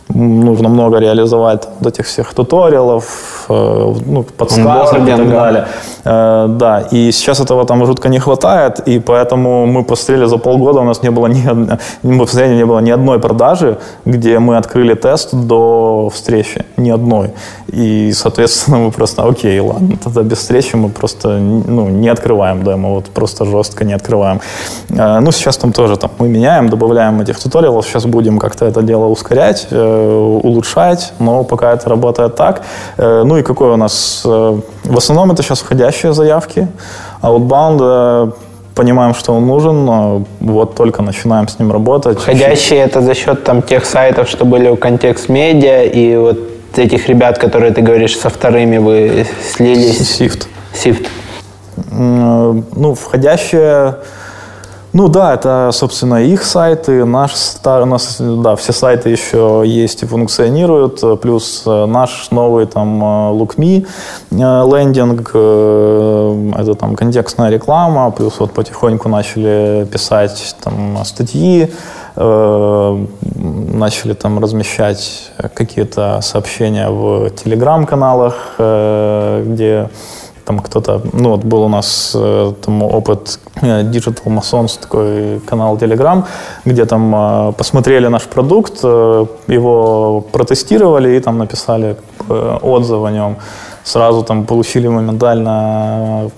[0.08, 5.66] нужно много реализовать вот этих всех туториалов, э, ну, подсказок и так далее.
[6.04, 10.80] Э, да, и сейчас этого там жутко не хватает, и поэтому мы посмотрели за полгода,
[10.80, 15.34] у нас не было ни, одной, не было ни одной продажи, где мы открыли тест
[15.34, 17.30] до встречи, ни одной.
[17.68, 22.90] И, соответственно, мы просто, окей, ладно, тогда без встречи мы просто ну, не открываем демо,
[22.90, 24.40] вот просто жестко не открываем.
[24.90, 28.82] Э, ну, сейчас там тоже там, мы меняем, добавляем этих туториалов, сейчас будем как-то это
[28.82, 32.62] дело ускорять, улучшать, но пока это работает так.
[32.96, 34.22] Э, ну и какой у нас?
[34.24, 36.68] Э, в основном это сейчас входящие заявки.
[37.22, 38.30] Outbound э,
[38.74, 42.18] понимаем, что он нужен, но вот только начинаем с ним работать.
[42.18, 46.38] Входящие это за счет там тех сайтов, что были у контекст медиа и вот
[46.76, 50.16] этих ребят, которые ты говоришь, со вторыми вы слились.
[50.16, 50.48] Сифт.
[50.72, 51.08] Сифт.
[51.90, 53.96] Ну, входящие
[54.94, 60.04] ну да, это, собственно, их сайты, наш стар, у нас, да, все сайты еще есть
[60.04, 63.88] и функционируют, плюс э, наш новый там LookMe
[64.30, 71.72] э, лендинг, э, это там контекстная реклама, плюс вот потихоньку начали писать там статьи,
[72.14, 79.90] начали там размещать какие-то сообщения в телеграм-каналах, где
[80.44, 85.76] там кто-то, ну вот был у нас э, там опыт э, Digital Masons, такой канал
[85.76, 86.24] Telegram,
[86.64, 91.96] где там э, посмотрели наш продукт, его протестировали и там написали
[92.62, 93.36] отзыв о нем.
[93.84, 96.30] Сразу там получили моментально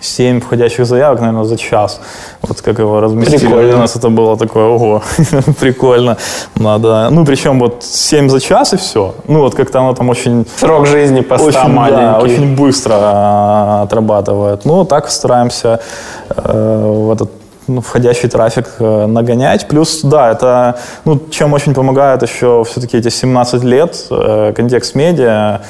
[0.00, 2.00] 7 входящих заявок, наверное, за час.
[2.42, 3.38] Вот как его разместили.
[3.38, 3.76] Прикольно.
[3.76, 5.02] У нас это было такое, ого,
[5.60, 6.16] прикольно.
[6.56, 9.14] Надо, ну, причем вот 7 за час и все.
[9.28, 10.46] Ну, вот как-то оно там очень...
[10.56, 12.02] Срок жизни поста очень, маленький.
[12.02, 14.64] Да, очень быстро а, отрабатывает.
[14.64, 15.80] Ну, так стараемся
[16.28, 17.30] э, в этот
[17.68, 19.66] ну, входящий трафик э, нагонять.
[19.66, 25.62] Плюс, да, это, ну, чем очень помогает еще все-таки эти 17 лет, э, контекст медиа,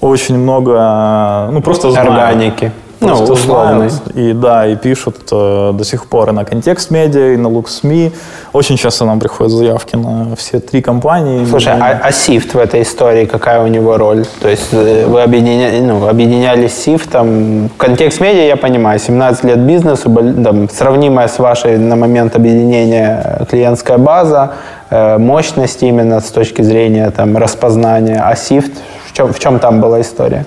[0.00, 1.88] очень много, ну, просто.
[1.88, 3.90] Органики Ну, условный.
[3.90, 4.16] знают.
[4.16, 7.68] И да, и пишут э, до сих пор и на контекст медиа, и на лук
[7.68, 8.12] СМИ.
[8.52, 11.44] Очень часто нам приходят заявки на все три компании.
[11.44, 14.24] Слушай, а, а Сифт в этой истории, какая у него роль?
[14.40, 15.80] То есть э, вы объединя...
[15.80, 17.70] ну, объединялись с Сифтом.
[17.76, 20.10] Контекст медиа, я понимаю, 17 лет бизнесу,
[20.42, 24.54] там, сравнимая с вашей на момент объединения клиентская база,
[24.90, 28.20] э, мощность именно с точки зрения там, распознания.
[28.24, 28.72] А Сифт,
[29.06, 30.44] в чем, в чем там была история?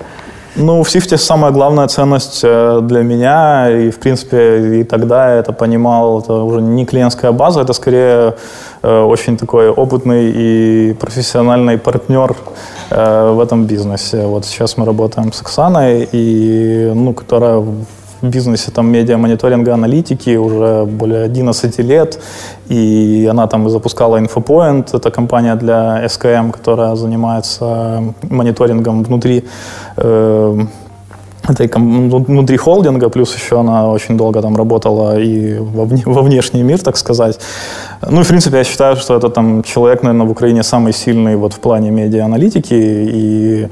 [0.56, 5.40] Ну, в Сифте самая главная ценность э, для меня, и, в принципе, и тогда я
[5.40, 8.34] это понимал, это уже не клиентская база, это скорее
[8.82, 12.36] э, очень такой опытный и профессиональный партнер
[12.90, 14.26] э, в этом бизнесе.
[14.26, 17.64] Вот сейчас мы работаем с Оксаной, и, ну, которая
[18.22, 22.18] в бизнесе там медиа-мониторинга, аналитики уже более 11 лет,
[22.68, 29.44] и она там запускала Infopoint, это компания для SKM, которая занимается мониторингом внутри
[29.96, 30.58] э,
[31.48, 36.22] этой ну, внутри холдинга, плюс еще она очень долго там работала и во, вне- во
[36.22, 37.40] внешний мир, так сказать.
[38.08, 41.52] Ну в принципе, я считаю, что это там человек, наверное, в Украине самый сильный вот
[41.52, 43.68] в плане медиа-аналитики, и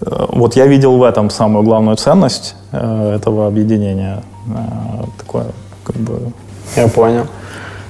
[0.00, 4.22] вот я видел в этом самую главную ценность э, этого объединения.
[4.48, 5.46] Э, Такое,
[5.84, 6.32] как бы,
[6.76, 7.26] Я понял.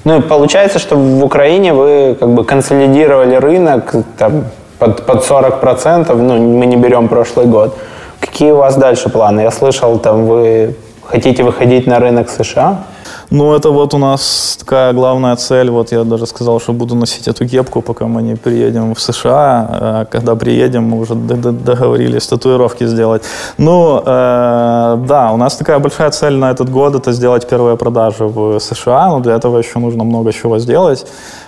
[0.04, 4.44] Ну получается, что в Украине вы как бы консолидировали рынок там,
[4.78, 7.76] под, под 40%, ну мы не берем прошлый год.
[8.20, 9.40] Какие у вас дальше планы?
[9.40, 12.84] Я слышал, там вы хотите выходить на рынок США?
[13.30, 15.70] Ну, это вот у нас такая главная цель.
[15.70, 19.68] Вот я даже сказал, что буду носить эту кепку, пока мы не приедем в США.
[19.70, 23.22] А Когда приедем, мы уже договорились татуировки сделать.
[23.58, 28.24] Ну, э, да, у нас такая большая цель на этот год– это сделать первые продажи
[28.24, 29.08] в США.
[29.08, 31.06] Но для этого еще нужно много чего сделать.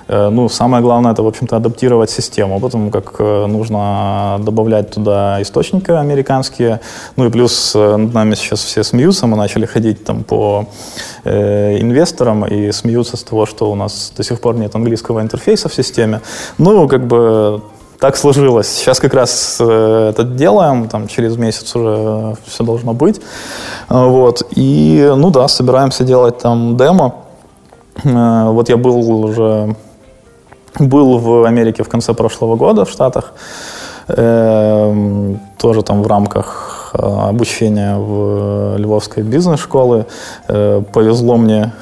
[0.09, 5.41] Э, Ну, самое главное– это, в общем-то, адаптировать систему, потому как э, нужно добавлять туда
[5.43, 6.81] источники американские.
[7.17, 10.65] Ну и плюс э, над нами сейчас все смеются, мы начали ходить там по
[11.25, 15.69] э, инвесторам и смеются с того, что у нас до сих пор нет английского интерфейса
[15.69, 16.21] в системе.
[16.59, 17.61] Ну, как бы
[18.01, 18.69] так сложилось.
[18.69, 23.21] Сейчас как раз это делаем, там через месяц уже все должно быть.
[23.89, 24.43] Вот.
[24.57, 27.13] И, ну да, собираемся делать там демо.
[28.05, 29.75] Вот я был уже
[30.79, 33.33] был в Америке в конце прошлого года, в Штатах,
[34.09, 40.07] Эм, тоже там в рамках э, обучения в Львовской бизнес-школы.
[40.49, 41.73] Э, Повезло мне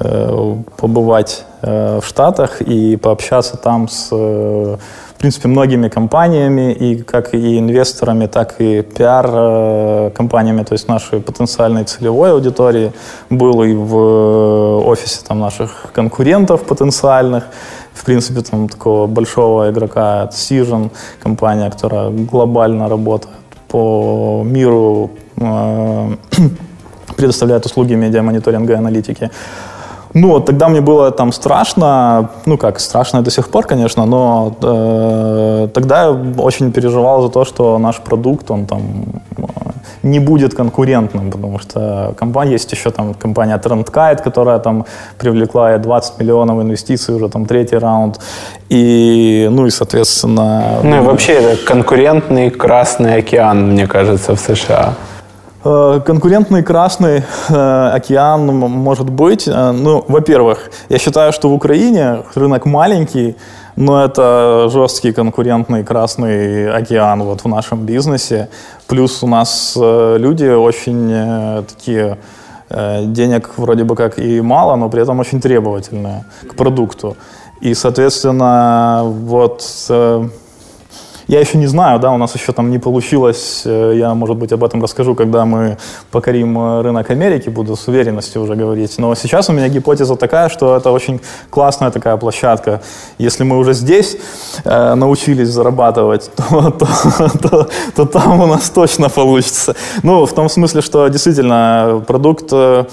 [0.00, 4.76] э, побывать э, в Штатах и пообщаться там с, э,
[5.14, 11.84] в принципе, многими компаниями, и как и инвесторами, так и пиар-компаниями, то есть нашей потенциальной
[11.84, 12.94] целевой аудитории.
[13.28, 17.44] Был и в э, офисе там наших конкурентов потенциальных,
[17.94, 20.90] в принципе, там такого большого игрока, это Cision,
[21.22, 23.34] компания, которая глобально работает
[23.68, 26.16] по миру, э,
[27.16, 29.30] предоставляет услуги медиамониторинга и аналитики.
[30.14, 35.68] Ну, тогда мне было там страшно, ну как, страшно до сих пор, конечно, но э,
[35.74, 38.82] тогда я очень переживал за то, что наш продукт, он там
[39.36, 39.42] э,
[40.04, 44.84] не будет конкурентным, потому что компания, есть еще там компания Trendkite, которая там
[45.18, 48.20] привлекла 20 миллионов инвестиций, уже там третий раунд,
[48.68, 50.80] и, ну и, соответственно...
[50.82, 54.94] Ну и вообще это конкурентный Красный океан, мне кажется, в США.
[55.64, 59.48] Э, Конкурентный Красный э, океан может быть.
[59.48, 63.36] Э, Ну, во-первых, я считаю, что в Украине рынок маленький,
[63.76, 68.48] но это жесткий конкурентный Красный океан вот в нашем бизнесе.
[68.86, 72.18] Плюс у нас э, люди очень э, такие
[72.68, 77.16] э, денег вроде бы как и мало, но при этом очень требовательные к продукту.
[77.60, 79.62] И, соответственно, вот
[81.26, 84.52] я еще не знаю, да, у нас еще там не получилось, э, я, может быть,
[84.52, 85.78] об этом расскажу, когда мы
[86.10, 88.98] покорим э, рынок Америки, буду с уверенностью уже говорить.
[88.98, 91.20] Но сейчас у меня гипотеза такая, что это очень
[91.50, 92.80] классная такая площадка.
[93.18, 94.16] Если мы уже здесь
[94.64, 96.88] э, научились зарабатывать, то, то,
[97.42, 99.74] то, то там у нас точно получится.
[100.02, 102.84] Ну, в том смысле, что действительно продукт э,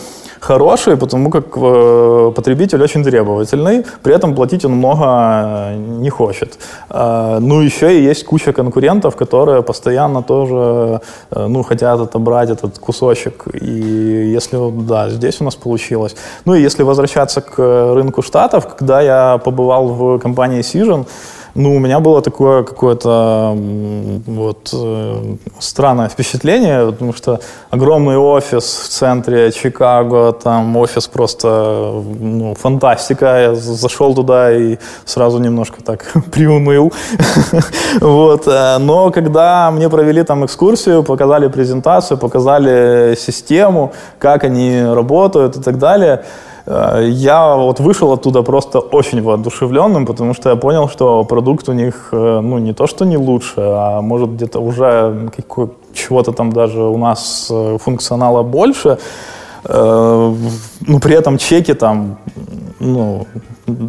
[0.41, 6.57] хороший, потому как э, потребитель очень требовательный, при этом платить он много э, не хочет.
[6.89, 10.99] Э, ну, еще и есть куча конкурентов, которые постоянно тоже
[11.35, 13.45] ну, хотят отобрать этот кусочек.
[13.53, 16.15] И если, да, здесь у нас получилось.
[16.45, 17.59] Ну, и если возвращаться к
[17.95, 21.05] рынку Штатов, когда я побывал в компании Cision,
[21.53, 23.53] Ну, у меня было такое какое-то
[24.25, 27.39] вот э, странное впечатление, потому что
[27.69, 33.25] огромный офис в центре Чикаго, там офис просто ну, фантастика.
[33.25, 36.93] Я зашел туда и сразу немножко так приуныл.
[38.01, 38.47] вот.
[38.47, 45.61] Э, но когда мне провели там экскурсию, показали презентацию, показали систему, как они работают и
[45.61, 46.23] так далее,
[46.65, 52.09] я вот вышел оттуда просто очень воодушевленным, потому что я понял, что продукт у них,
[52.11, 55.31] э, ну, не то, что не лучше, а может где-то уже
[55.93, 58.97] чего-то там даже у нас э, функционала больше,
[59.63, 62.17] но при этом чеки там,
[62.79, 63.27] ну,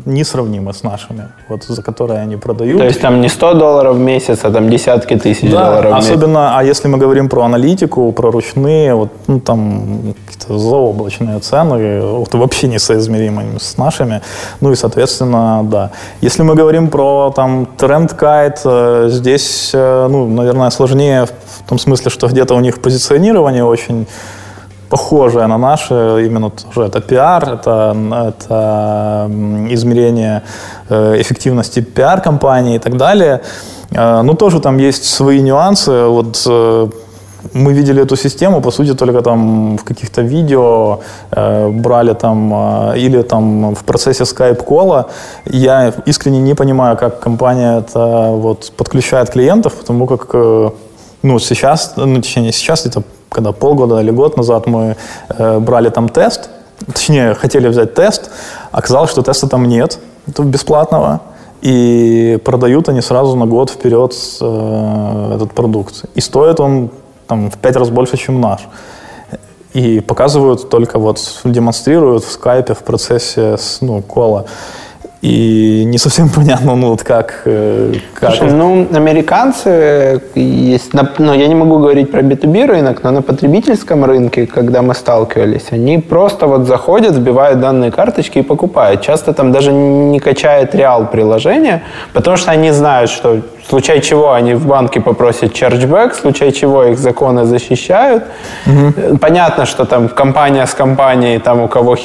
[0.07, 2.79] несравнимы с нашими, вот за которые они продают.
[2.79, 5.95] То есть там не 100 долларов в месяц, а там десятки тысяч да, долларов в
[5.97, 6.11] месяц.
[6.11, 12.03] особенно, а если мы говорим про аналитику, про ручные, вот ну, там какие-то заоблачные цены,
[12.03, 14.23] вот, вообще несоизмеримы с нашими,
[14.61, 15.91] ну и, соответственно, да.
[16.21, 21.79] Если мы говорим про там тренд кайт, э, здесь, э, ну, наверное, сложнее в том
[21.79, 24.07] смысле, что где-то у них позиционирование очень
[24.93, 25.95] похожее на наше,
[26.27, 27.97] именно тоже это пиар, это,
[28.29, 29.27] это
[29.75, 30.43] измерение
[30.91, 33.41] э, эффективности пиар-компании и так далее.
[33.91, 35.91] Э, но тоже там есть свои нюансы.
[36.09, 36.89] Вот э,
[37.55, 40.99] мы видели эту систему, по сути, только там в каких-то видео
[41.31, 45.07] э, брали там э, или там в процессе скайп-кола.
[45.47, 50.71] Я искренне не понимаю, как компания это вот подключает клиентов, потому как э,
[51.23, 53.03] ну, сейчас, ну, точнее, не сейчас, это
[53.33, 54.97] когда полгода или год назад мы
[55.29, 56.51] э, брали там тест,
[56.87, 58.31] точнее, хотели взять тест,
[58.71, 61.21] оказалось, что теста там нет, это бесплатного,
[61.63, 66.05] и продают они сразу на год вперед э, этот продукт.
[66.15, 66.91] И стоит он
[67.27, 68.61] там, в пять раз больше, чем наш.
[69.73, 74.47] И показывают только вот, демонстрируют в скайпе в процессе ну, кола.
[75.23, 77.43] И не совсем понятно, ну вот как...
[77.45, 78.35] Э, как...
[78.35, 84.05] Слушай, ну, американцы, есть, ну, я не могу говорить про B2B рынок, но на потребительском
[84.05, 89.03] рынке, когда мы сталкивались, они просто вот заходят, вбивают данные карточки и покупают.
[89.03, 94.33] Часто там даже не качает реал приложение, потому что они знают, что в случае чего
[94.33, 98.25] они в банке попросят чарджбэк, в случае чего их законы защищают.
[98.67, 99.19] Угу.
[99.19, 101.97] Понятно, что там компания с компанией, там у кого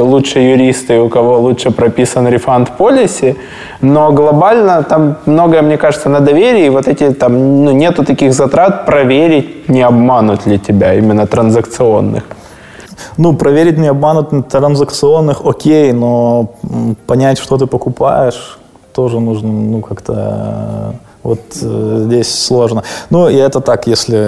[0.00, 3.36] лучше юристы, у кого лучше прописан рефанд полиси,
[3.80, 8.86] но глобально там многое, мне кажется, на доверии, вот эти там, ну, нету таких затрат
[8.86, 12.22] проверить, не обманут ли тебя, именно транзакционных.
[13.16, 16.46] Ну, проверить, не обманут транзакционных, окей, но
[17.06, 18.59] понять, что ты покупаешь,
[19.00, 20.92] тоже нужно, ну, как-то э,
[21.22, 22.82] вот э, здесь сложно.
[23.08, 24.18] Ну, и это так, если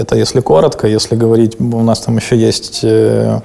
[0.00, 3.40] это если коротко, если говорить, у нас там еще есть э,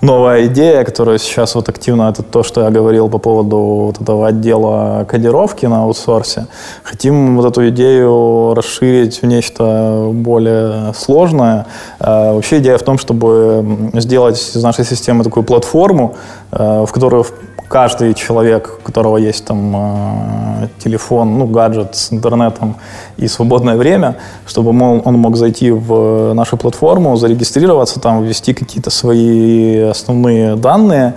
[0.00, 4.28] новая идея, которая сейчас вот активно, это то, что я говорил по поводу вот этого
[4.28, 6.46] отдела кодировки на аутсорсе.
[6.84, 11.66] Хотим вот эту идею расширить в нечто более сложное.
[11.98, 16.14] Вообще идея в том, чтобы сделать из нашей системы такую платформу,
[16.52, 17.24] в которую
[17.68, 22.76] каждый человек, у которого есть там э, телефон, ну, гаджет с интернетом
[23.16, 29.80] и свободное время, чтобы он мог зайти в нашу платформу, зарегистрироваться там, ввести какие-то свои
[29.80, 31.14] основные данные,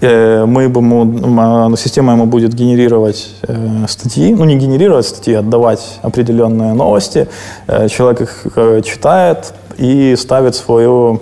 [0.00, 5.34] э, мы бы ему, ну, система ему будет генерировать э, статьи, ну не генерировать статьи,
[5.34, 7.28] отдавать определенные новости,
[7.66, 11.20] э, человек их э, читает и ставит свою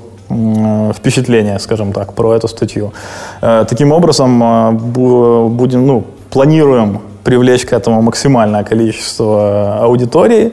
[0.94, 2.92] впечатление, скажем так, про эту статью.
[3.42, 10.52] Э, таким образом, э, будем, ну, планируем привлечь к этому максимальное количество аудитории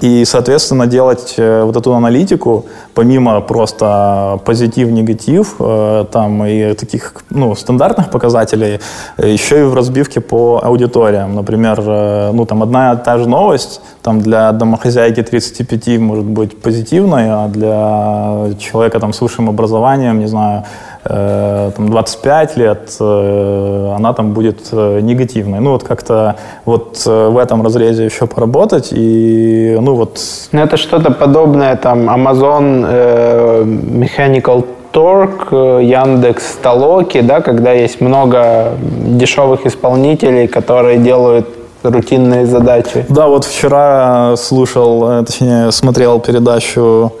[0.00, 7.54] и, соответственно, делать э, вот эту аналитику, помимо просто позитив-негатив, э, там и таких ну,
[7.54, 8.80] стандартных показателей,
[9.18, 11.34] еще и в разбивке по аудиториям.
[11.34, 16.60] Например, э, ну, там одна и та же новость там, для домохозяйки 35 может быть
[16.60, 20.64] позитивной, а для человека там, с высшим образованием, не знаю,
[21.10, 25.60] Э, там, 25 лет, она там будет негативной.
[25.60, 30.20] Ну, вот как-то вот в этом разрезе еще поработать и, ну, вот...
[30.52, 39.66] Ну, это что-то подобное, там, Amazon Mechanical Torque, Яндекс Толоки, да, когда есть много дешевых
[39.66, 41.46] исполнителей, которые делают
[41.82, 43.06] рутинные задачи.
[43.08, 47.12] Да, вот вчера слушал, точнее, смотрел передачу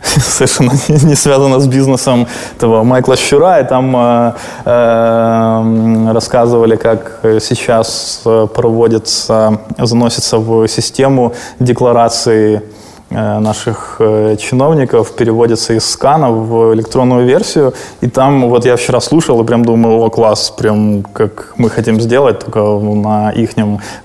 [0.02, 4.32] совершенно не связано с бизнесом этого Майкла Щура, и там э,
[4.64, 8.22] э, рассказывали, как сейчас
[8.54, 12.79] проводится, заносится в систему декларации Э,
[13.10, 17.74] наших э, чиновников переводится из скана в электронную версию.
[18.00, 22.00] И там, вот я вчера слушал и прям думаю, о, класс, прям как мы хотим
[22.00, 23.50] сделать, только на их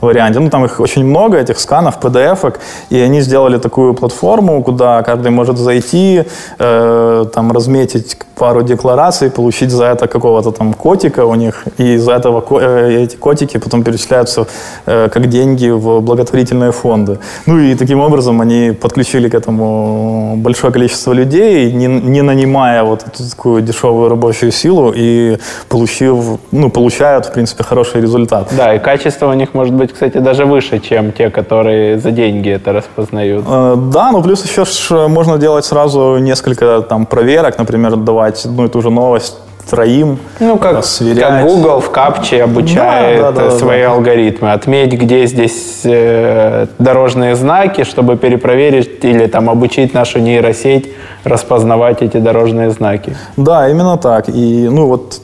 [0.02, 0.40] варианте.
[0.40, 5.32] Ну, там их очень много, этих сканов, PDF-ок, и они сделали такую платформу, куда каждый
[5.32, 6.24] может зайти,
[6.58, 12.14] э, там разметить пару деклараций, получить за это какого-то там котика у них, и за
[12.14, 14.48] этого э, эти котики потом перечисляются
[14.86, 17.18] э, как деньги в благотворительные фонды.
[17.46, 23.04] Ну и таким образом они подключили к этому большое количество людей, не, не нанимая вот
[23.08, 25.38] эту такую дешевую рабочую силу и
[25.70, 28.48] получив, ну, получают, в принципе, хороший результат.
[28.58, 32.50] Да, и качество у них может быть, кстати, даже выше, чем те, которые за деньги
[32.50, 33.46] это распознают.
[33.48, 34.66] Э, да, ну плюс еще
[35.08, 39.38] можно делать сразу несколько там проверок, например, давать одну и ту же новость
[39.70, 41.20] троим ну, как, сверять.
[41.20, 43.92] как Google в капче обучает да, да, да, свои да.
[43.92, 44.52] алгоритмы.
[44.52, 50.92] Отметь, где здесь э, дорожные знаки, чтобы перепроверить или там обучить нашу нейросеть
[51.24, 53.16] распознавать эти дорожные знаки.
[53.38, 54.30] Да, именно так.
[54.30, 55.20] И ну вот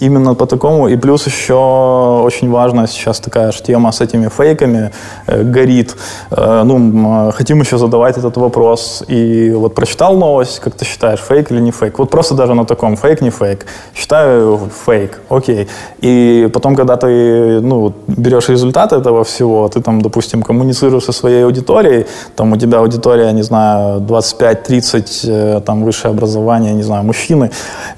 [0.00, 0.88] именно по такому.
[0.88, 4.90] И плюс еще очень важная сейчас такая же тема с этими фейками
[5.26, 5.96] э, горит.
[6.30, 9.04] Э, ну, хотим еще задавать этот вопрос.
[9.08, 11.98] И вот прочитал новость, как ты считаешь, фейк или не фейк?
[11.98, 13.66] Вот просто даже на таком, фейк, не фейк.
[13.94, 15.68] Считаю фейк, окей.
[16.00, 21.44] И потом, когда ты ну, берешь результаты этого всего, ты там, допустим, коммуницируешь со своей
[21.44, 22.06] аудиторией,
[22.36, 27.50] там у тебя аудитория, не знаю, 25-30 Э, там высшее образование, не знаю, мужчины,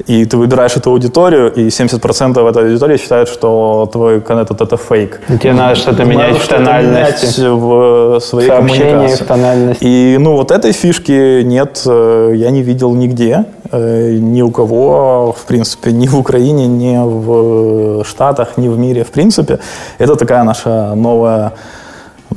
[0.07, 5.21] и ты выбираешь эту аудиторию, и 70% этой аудитории считают, что твой контент это фейк.
[5.29, 7.41] И тебе надо что-то менять в тональности.
[7.41, 9.25] Менять в своей коммуникации.
[9.25, 9.85] в тональности.
[9.85, 15.35] И ну вот этой фишки нет, э, я не видел нигде, э, ни у кого,
[15.39, 19.59] в принципе, ни в Украине, ни в Штатах, ни в мире, в принципе.
[19.99, 21.53] Это такая наша новая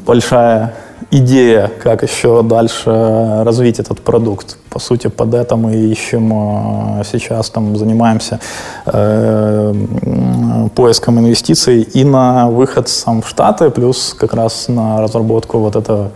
[0.06, 0.74] большая
[1.18, 4.58] идея, как еще дальше развить этот продукт.
[4.70, 6.32] По сути, под это мы ищем
[7.00, 8.40] э, сейчас, там, занимаемся
[8.86, 9.74] э,
[10.76, 16.12] поиском инвестиций и на выход сам в Штаты, плюс как раз на разработку вот этого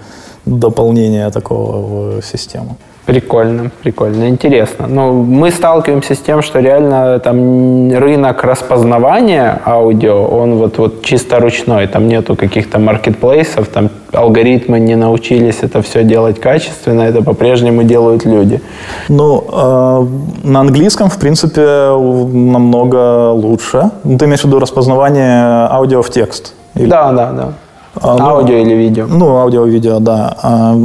[0.45, 2.77] дополнения такого в систему.
[3.07, 4.85] Прикольно, прикольно, интересно.
[4.85, 11.03] Но ну, мы сталкиваемся с тем, что реально там рынок распознавания аудио, он вот, вот
[11.03, 17.23] чисто ручной, там нету каких-то маркетплейсов, там алгоритмы не научились это все делать качественно, это
[17.23, 18.59] по-прежнему делают люди.
[19.07, 20.07] Ну, э,
[20.43, 23.89] на английском, в принципе, намного лучше.
[24.03, 26.53] Ты имеешь в виду распознавание аудио в текст?
[26.75, 26.89] Или?
[26.89, 27.53] Да, да, да.
[28.01, 29.07] А, ну, аудио или видео?
[29.07, 30.37] Ну, аудио и видео, да.
[30.41, 30.75] А,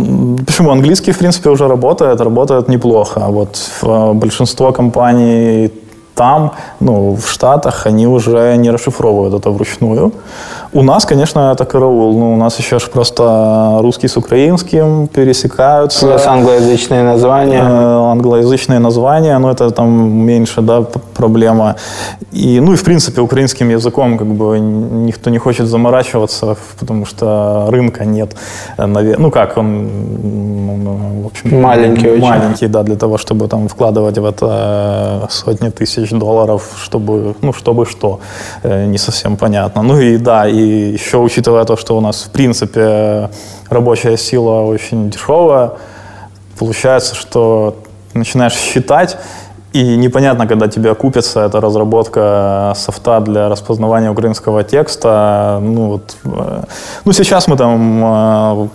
[0.46, 0.70] почему?
[0.70, 3.20] Английский, в принципе, уже работает, работает неплохо.
[3.28, 5.70] Вот в, большинство компаний
[6.14, 10.12] там, ну, в Штатах, они уже не расшифровывают это вручную.
[10.74, 12.18] У нас, конечно, это караул.
[12.18, 16.06] Ну, у нас еще ж просто русский с украинским пересекаются.
[16.06, 17.62] Плюс англоязычные названия.
[17.62, 19.90] Э, англоязычные названия, но это там
[20.26, 20.82] меньше, да,
[21.14, 21.74] проблема.
[22.32, 27.66] И, ну и, в принципе, украинским языком как бы никто не хочет заморачиваться, потому что
[27.70, 28.36] рынка нет.
[29.18, 29.88] Ну как, он,
[31.22, 32.72] в общем, маленький, маленький, очень.
[32.72, 38.20] да, для того, чтобы там вкладывать в это сотни тысяч долларов, чтобы, ну, чтобы что,
[38.62, 39.82] э, не совсем понятно.
[39.82, 43.30] Ну и да, и еще учитывая то, что у нас, в принципе,
[43.68, 45.70] рабочая сила очень дешевая,
[46.58, 47.76] получается, что
[48.14, 49.16] начинаешь считать,
[49.72, 55.58] и непонятно, когда тебе окупится эта разработка софта для распознавания украинского текста.
[55.62, 56.64] Ну, вот, э,
[57.04, 58.68] ну сейчас мы там э,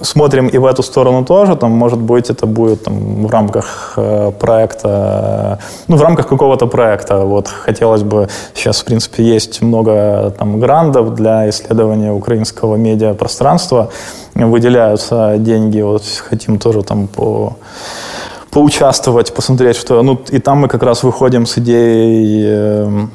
[0.00, 1.56] смотрим и в эту сторону тоже.
[1.56, 7.24] Там, может быть, это будет там, в рамках э, проекта, ну, в рамках какого-то проекта.
[7.24, 13.90] Вот хотелось бы, сейчас, в принципе, есть много там грандов для исследования украинского медиапространства.
[14.34, 17.56] Выделяются деньги, вот хотим тоже там по
[18.50, 20.02] поучаствовать, посмотреть, что...
[20.02, 23.06] Ну, и там мы как раз выходим с идеей э,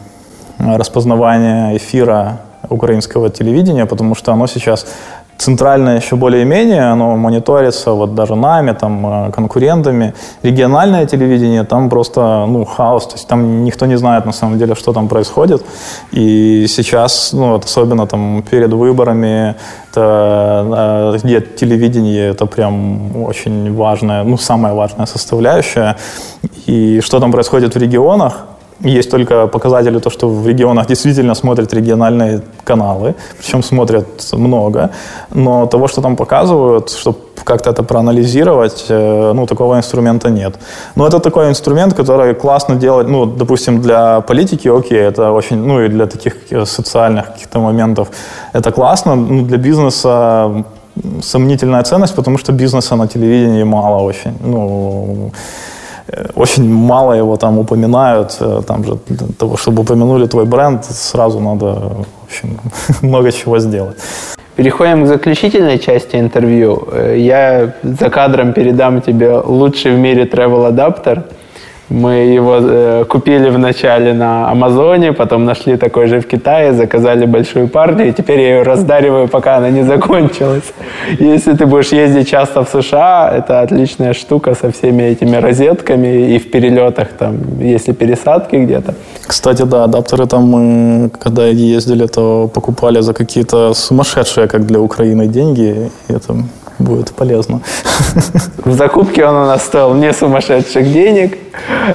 [0.59, 4.87] распознавания эфира украинского телевидения, потому что оно сейчас
[5.37, 10.13] центральное еще более-менее, оно мониторится вот даже нами, там, э, конкурентами.
[10.43, 14.75] Региональное телевидение, там просто, ну, хаос, то есть там никто не знает на самом деле,
[14.75, 15.65] что там происходит.
[16.11, 19.55] И сейчас, ну, вот особенно там перед выборами,
[19.91, 25.95] это, э, где телевидение, это прям очень важная, ну, самая важная составляющая.
[26.67, 28.45] И что там происходит в регионах,
[28.79, 34.89] есть только показатели, то, что в регионах действительно смотрят региональные каналы, причем смотрят много,
[35.33, 40.59] но того, что там показывают, чтобы как-то это проанализировать, э, ну, такого инструмента нет.
[40.95, 45.81] Но это такой инструмент, который классно делать, ну, допустим, для политики, окей, это очень, ну,
[45.81, 46.35] и для таких
[46.65, 48.07] социальных каких-то моментов
[48.53, 50.65] это классно, ну, для бизнеса
[51.21, 54.33] сомнительная ценность, потому что бизнеса на телевидении мало очень.
[54.41, 55.31] Ну,
[56.35, 58.37] очень мало его там упоминают.
[58.41, 62.59] Э, там же для того, чтобы упомянули твой бренд, сразу надо в общем,
[63.01, 63.97] много чего сделать.
[64.55, 66.87] Переходим к заключительной части интервью.
[66.91, 71.23] Э, я за кадром передам тебе лучший в мире travel адаптер–
[71.89, 77.67] мы его э, купили вначале на Амазоне, потом нашли такой же в Китае, заказали большую
[77.67, 80.73] партию, и теперь я ее раздариваю, пока она не закончилась.
[81.19, 86.39] Если ты будешь ездить часто в США, это отличная штука со всеми этими розетками и
[86.39, 88.93] в перелетах, там, если пересадки где-то.
[89.27, 95.91] Кстати, да, адаптеры там когда ездили, то покупали за какие-то сумасшедшие, как для Украины, деньги.
[96.07, 96.35] И это
[96.79, 97.61] будет полезно.
[98.63, 101.37] В закупке он у нас стоил не сумасшедших денег,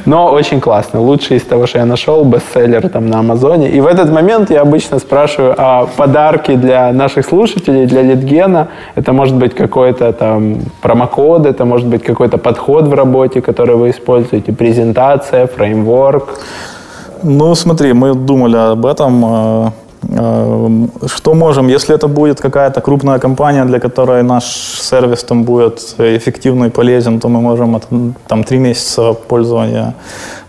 [0.06, 1.00] но очень классно.
[1.00, 3.70] Лучший из того, что я нашел, бестселлер там на Амазоне.
[3.70, 8.68] И в этот момент я обычно спрашиваю о подарке для наших слушателей, для Литгена.
[8.94, 13.90] Это может быть какой-то там промокод, это может быть какой-то подход в работе, который вы
[13.90, 16.40] используете, презентация, фреймворк.
[17.22, 19.70] Ну, смотри, мы думали об этом э,
[20.02, 24.44] что можем, если это будет какая-то крупная компания, для которой наш
[24.80, 27.80] сервис там будет эффективный и полезен, то мы можем
[28.26, 29.94] там три месяца пользования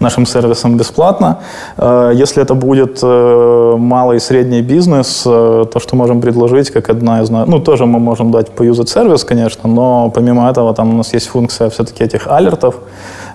[0.02, 1.38] нашим сервисом бесплатно.
[1.78, 6.90] Э, если это будет э, малый и средний бизнес, э, то, что можем предложить, как
[6.90, 7.30] одна из...
[7.30, 11.28] Ну, тоже мы можем дать поюзать сервис, конечно, но помимо этого там у нас есть
[11.28, 12.76] функция все-таки этих алертов,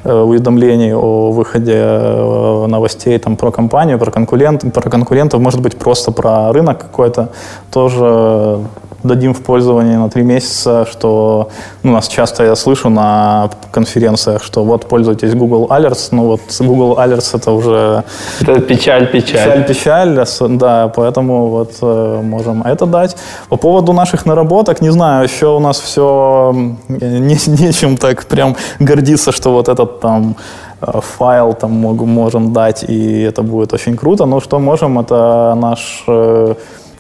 [0.07, 6.53] уведомлений о выходе новостей там, про компанию, про, конкурент, про конкурентов, может быть, просто про
[6.53, 7.31] рынок какой-то,
[7.71, 8.61] тоже
[9.03, 11.49] дадим в пользование на три месяца, что
[11.83, 16.99] ну, нас часто я слышу на конференциях, что вот пользуйтесь Google Alerts, ну вот Google
[16.99, 18.05] Alerts это уже...
[18.41, 19.65] Это печаль-печаль.
[19.67, 20.25] Печаль-печаль,
[20.59, 23.17] да, поэтому вот э, можем это дать.
[23.49, 26.55] По поводу наших наработок, не знаю, еще у нас все
[26.89, 30.37] не, нечем так прям гордиться, что вот этот там
[30.81, 34.27] э, файл там можем дать, и это будет очень круто.
[34.27, 36.55] Но что можем, это наш э,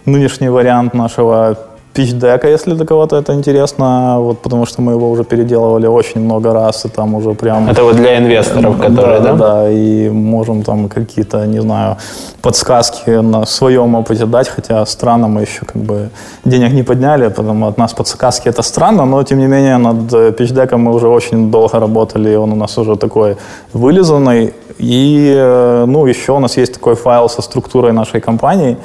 [0.05, 1.56] нынешний вариант нашего
[1.97, 6.52] пич-дека, если для кого-то это интересно, вот потому что мы его уже переделывали очень много
[6.52, 7.68] раз, и там уже прям...
[7.68, 9.32] Это вот для инвесторов, которые, да?
[9.32, 11.97] Да, да, и можем там какие-то, не знаю,
[12.43, 16.10] подсказки на своем опыте дать, хотя странно, мы еще как бы
[16.44, 20.81] денег не подняли, потому от нас подсказки это странно, но тем не менее над пич-деком
[20.81, 23.36] мы уже очень долго работали, и он у нас уже такой
[23.73, 28.77] вылизанный, и, э, ну, еще у нас есть такой файл со структурой нашей компании,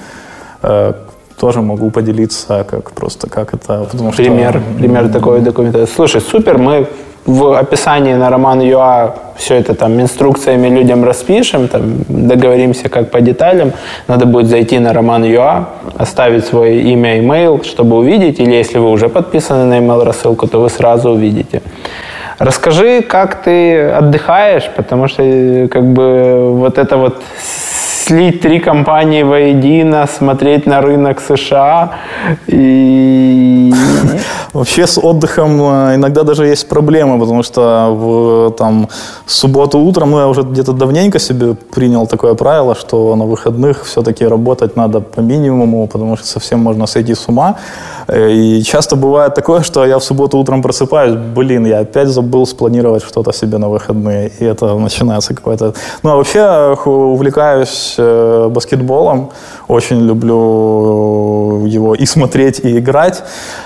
[0.63, 0.93] э,
[1.41, 3.87] тоже могу поделиться, как просто как это.
[3.91, 5.87] Потому пример, что, пример такой документа.
[5.87, 6.85] Слушай, супер, мы
[7.25, 13.21] в описании на роман ЮА все это там инструкциями людям распишем, там договоримся как по
[13.21, 13.71] деталям.
[14.07, 15.65] Надо будет зайти на роман ЮА,
[15.97, 20.59] оставить свое имя, имейл, чтобы увидеть, или если вы уже подписаны на email рассылку, то
[20.61, 21.61] вы сразу увидите.
[22.39, 25.23] Расскажи, как ты отдыхаешь, потому что
[25.71, 27.15] как бы вот это вот
[28.01, 31.91] слить три компании воедино, смотреть на рынок США
[32.47, 33.73] и...
[34.53, 38.89] Вообще с отдыхом э, иногда даже есть проблемы, потому что в там,
[39.25, 44.27] субботу утром, ну я уже где-то давненько себе принял такое правило, что на выходных все-таки
[44.27, 47.55] работать надо по минимуму, потому что совсем можно сойти с ума.
[48.07, 52.45] Э, и часто бывает такое, что я в субботу утром просыпаюсь, блин, я опять забыл
[52.45, 55.73] спланировать что-то себе на выходные, и это начинается какое-то...
[56.03, 59.29] Ну а вообще э, увлекаюсь Э, баскетболом.
[59.67, 63.23] Очень люблю его и смотреть, и играть.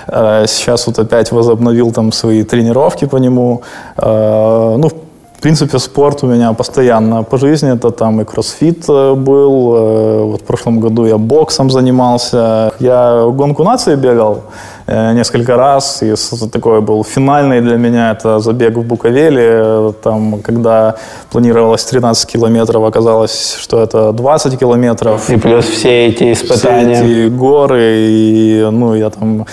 [0.08, 3.62] Э, сейчас вот опять возобновил там свои тренировки по нему.
[3.96, 4.94] Э, ну, в
[5.40, 7.72] принципе, спорт у меня постоянно по жизни.
[7.72, 10.26] Это там и кроссфит был.
[10.26, 12.72] Вот в прошлом году я боксом занимался.
[12.80, 14.42] Я гонку нации бегал.
[14.86, 16.02] Э, несколько раз.
[16.02, 16.14] И
[16.52, 19.92] такой был финальный для меня это забег в Буковеле.
[20.02, 20.94] Там, когда
[21.30, 25.28] планировалось 13 километров, оказалось, что это 20 километров.
[25.30, 26.94] И плюс все эти испытания.
[26.94, 27.96] Все эти горы.
[28.10, 29.46] И, ну, я там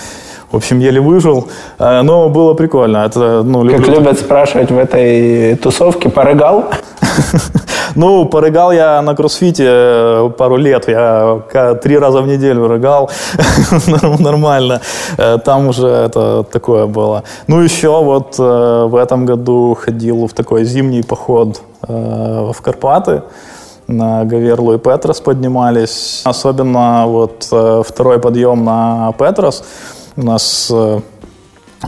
[0.54, 1.48] в общем, еле выжил.
[1.78, 2.98] Э, но было прикольно.
[2.98, 3.78] Это, ну, люблю...
[3.78, 6.64] Как любят спрашивать в этой тусовке, порыгал?
[7.96, 10.88] Ну, порыгал я на кроссфите э, пару лет.
[10.88, 11.42] Я
[11.80, 13.10] три раза в неделю рыгал.
[14.18, 14.80] Нормально.
[15.16, 17.22] Э, там уже это такое было.
[17.46, 23.22] Ну, еще вот в этом году ходил в такой зимний поход в Карпаты
[23.86, 26.22] на Гаверлу и Петрос поднимались.
[26.24, 27.44] Особенно вот
[27.86, 29.62] второй подъем на Петрос
[30.16, 31.00] у нас э,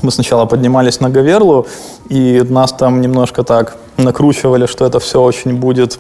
[0.03, 1.67] мы сначала поднимались на Гаверлу,
[2.09, 5.99] и нас там немножко так накручивали, что это все очень будет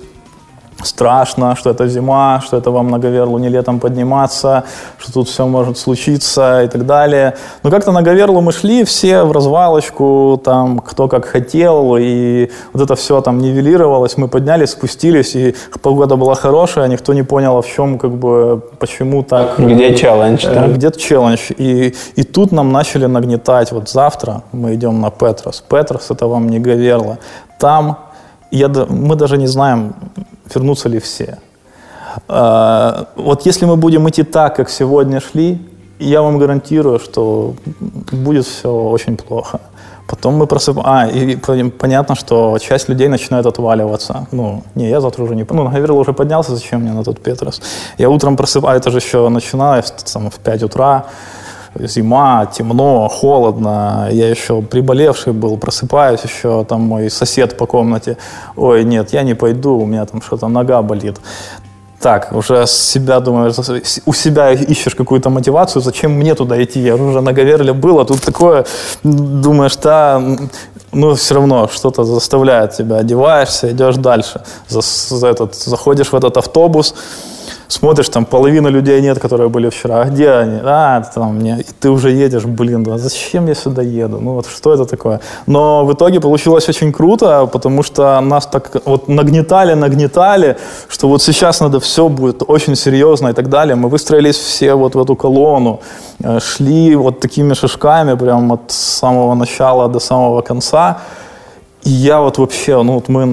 [0.82, 4.65] страшно, что это зима, что это вам на Говерлу не летом подниматься,
[4.98, 7.35] что тут все может случиться и так далее.
[7.62, 12.82] Но как-то на Говерлу мы шли все в развалочку, там кто как хотел, и вот
[12.82, 14.16] это все там нивелировалось.
[14.16, 18.62] Мы поднялись, спустились, и погода была хорошая, никто не понял, а в чем, как бы,
[18.78, 19.59] почему так.
[19.59, 20.69] Где челлендж, Э, да?
[20.69, 21.51] Где-то челлендж.
[21.57, 23.73] И, и тут нам начали нагнетать.
[23.73, 25.62] Вот завтра мы идем на Петрос.
[25.69, 27.19] Петрос это вам не Гаверла.
[27.59, 27.98] Там
[28.51, 29.94] я, мы даже не знаем,
[30.55, 31.39] вернутся ли все.
[32.28, 35.59] А, Вот если мы будем идти так, как сегодня шли,
[35.98, 37.55] я вам гарантирую, что
[38.12, 39.60] будет все очень плохо.
[40.09, 40.90] Потом мы просыпаемся.
[40.93, 44.27] А, и пон- понятно, что часть людей начинает отваливаться.
[44.32, 45.44] Ну, не, я завтра уже не...
[45.51, 47.60] Ну, Гаверла уже поднялся, зачем мне на тот Петрос?
[47.98, 51.05] Я утром просыпаюсь, это же еще начиналось там, в 5 утра.
[51.81, 54.09] Зима, темно, холодно.
[54.11, 58.16] Я еще приболевший был, просыпаюсь еще, там мой сосед по комнате.
[58.57, 61.16] Ой, нет, я не пойду, у меня там что-то нога болит.
[62.01, 63.55] Так, уже себя думаешь,
[64.07, 66.81] у себя ищешь какую-то мотивацию, зачем мне туда идти?
[66.81, 68.65] Я уже на Говерле был, а тут такое,
[69.03, 70.23] думаешь, да,
[70.93, 74.43] ну все равно что-то заставляет тебя, одеваешься, идешь дальше.
[74.69, 76.94] За, за этот, заходишь в этот автобус,
[77.69, 80.01] смотришь, там половина людей нет, которые были вчера.
[80.01, 80.61] А где они?
[80.63, 81.61] А, там мне.
[81.61, 84.19] И ты уже едешь, блин, да зачем я сюда еду?
[84.21, 85.21] Ну вот что это такое?
[85.47, 90.57] Но в итоге получилось очень круто, потому что нас так вот нагнетали, нагнетали,
[90.89, 93.75] что вот сейчас надо все будет очень серьезно и так далее.
[93.75, 95.81] Мы выстроились все вот в эту колонну,
[96.23, 100.99] э, шли вот такими шажками прям от самого начала до самого конца.
[101.87, 103.27] И я вот вообще, ну вот мы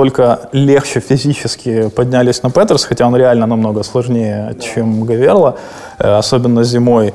[0.00, 5.54] настолько легче физически поднялись на Петерс, хотя он реально намного сложнее, чем Гаверла,
[5.98, 7.12] э, особенно зимой.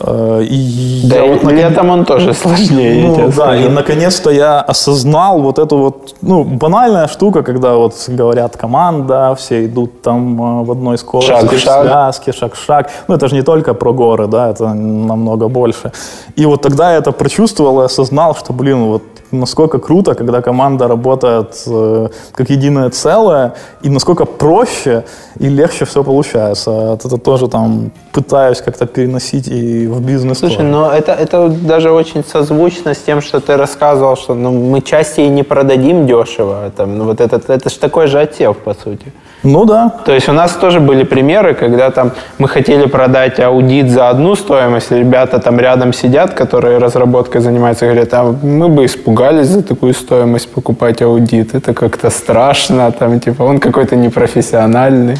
[0.00, 3.64] Э, И Да, я и вот наконец- летом он тоже сложнее, я ну, да, скажу.
[3.66, 9.64] и наконец-то я осознал вот эту вот, ну, банальная штука, когда вот говорят команда, все
[9.66, 11.82] идут там э, в одной скорости, Шаг в в шаг.
[11.86, 12.90] связке, шаг в шаг.
[13.08, 15.92] Ну, это же не только про горы, да, это намного больше.
[16.38, 19.02] И вот тогда я это прочувствовал и осознал, что, блин, вот
[19.40, 25.04] насколько круто, когда команда работает э, как единое целое, и насколько проще
[25.38, 26.70] и легче все получается.
[26.94, 30.68] Это тоже там пытаюсь как-то переносить и в бизнес Слушай, тоже.
[30.68, 35.20] но это, это даже очень созвучно с тем, что ты рассказывал, что ну, мы части
[35.20, 36.66] и не продадим дешево.
[36.66, 39.12] Это, ну, вот этот, это же такой же отсев, по сути.
[39.44, 43.90] Ну да, То есть у нас тоже были примеры, когда там мы хотели продать аудит
[43.90, 49.48] за одну стоимость, ребята там рядом сидят, которые разработкой занимаются, говорят, а мы бы испугались
[49.48, 55.18] за такую стоимость покупать аудит, это как-то страшно, там типа он какой-то непрофессиональный.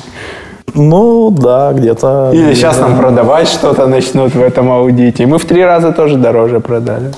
[0.74, 2.30] Ну да, где-то.
[2.32, 2.88] Или сейчас да.
[2.88, 5.26] нам продавать что-то начнут в этом аудите.
[5.26, 7.12] Мы в три раза тоже дороже продали.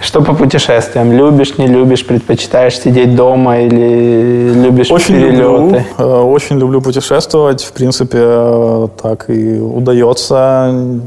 [0.00, 1.12] Что по путешествиям?
[1.12, 5.40] Любишь, не любишь, предпочитаешь сидеть дома или любишь Очень перелеты?
[5.40, 7.64] люблю, э, очень люблю путешествовать.
[7.64, 11.00] В принципе, э, так и удается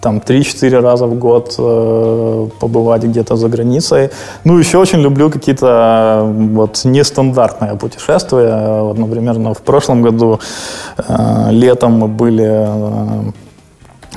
[0.00, 4.10] там 3-4 раза в год э, побывать где-то за границей.
[4.44, 6.24] Ну, еще очень люблю какие-то
[6.54, 8.82] вот нестандартные путешествия.
[8.82, 10.40] Вот, например, ну, в прошлом году
[10.98, 13.32] э, летом мы были э,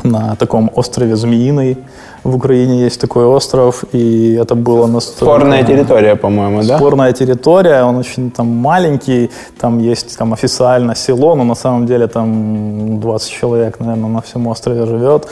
[0.03, 1.77] на таком острове Змеиный.
[2.23, 5.25] В Украине есть такой остров, и это было настолько...
[5.25, 6.77] Спорная территория, по-моему, да?
[6.77, 12.07] Спорная территория, он очень там маленький, там есть там официально село, но на самом деле
[12.07, 15.27] там 20 человек, наверное, на всем острове живет.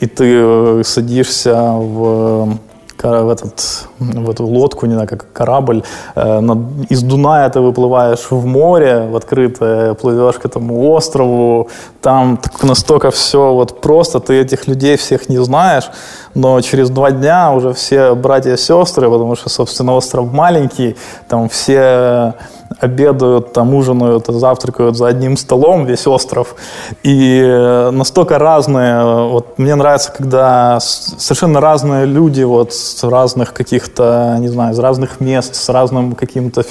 [0.00, 2.58] И ты э, садишься в
[3.02, 5.82] в, этот, в эту лодку, не знаю, как корабль.
[6.14, 6.40] э,
[6.88, 11.68] из Дуная ты выплываешь в море, в открытое, плывешь к этому острову.
[12.00, 15.90] Там так настолько все вот просто, ты этих людей всех не знаешь,
[16.34, 20.96] но через два дня уже все братья сестры, потому что, собственно, остров маленький,
[21.28, 22.34] там все
[22.80, 26.54] обедают, там ужинают, завтракают за одним столом весь остров.
[27.02, 34.36] И э, настолько разные, вот мне нравится, когда совершенно разные люди вот с разных каких-то,
[34.40, 36.64] не знаю, из разных мест, с разным каким-то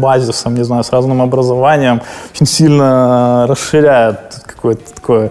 [0.00, 2.02] базисом, не знаю, с разным образованием,
[2.32, 5.30] очень сильно расширяет какое-то такое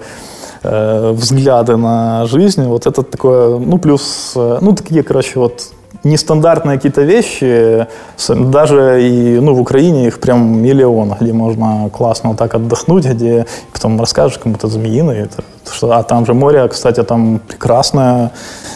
[0.63, 2.63] э, взгляды на жизнь.
[2.65, 5.74] Вот это такое, ну, плюс, э, ну, такие, короче, вот
[6.05, 7.87] нестандартные какие-то вещи,
[8.29, 13.45] даже и, ну, в Украине их прям миллион, где можно классно вот так отдохнуть, где
[13.73, 18.31] потом расскажешь кому-то змеиный, это, что, а там же море, кстати, там прекрасное,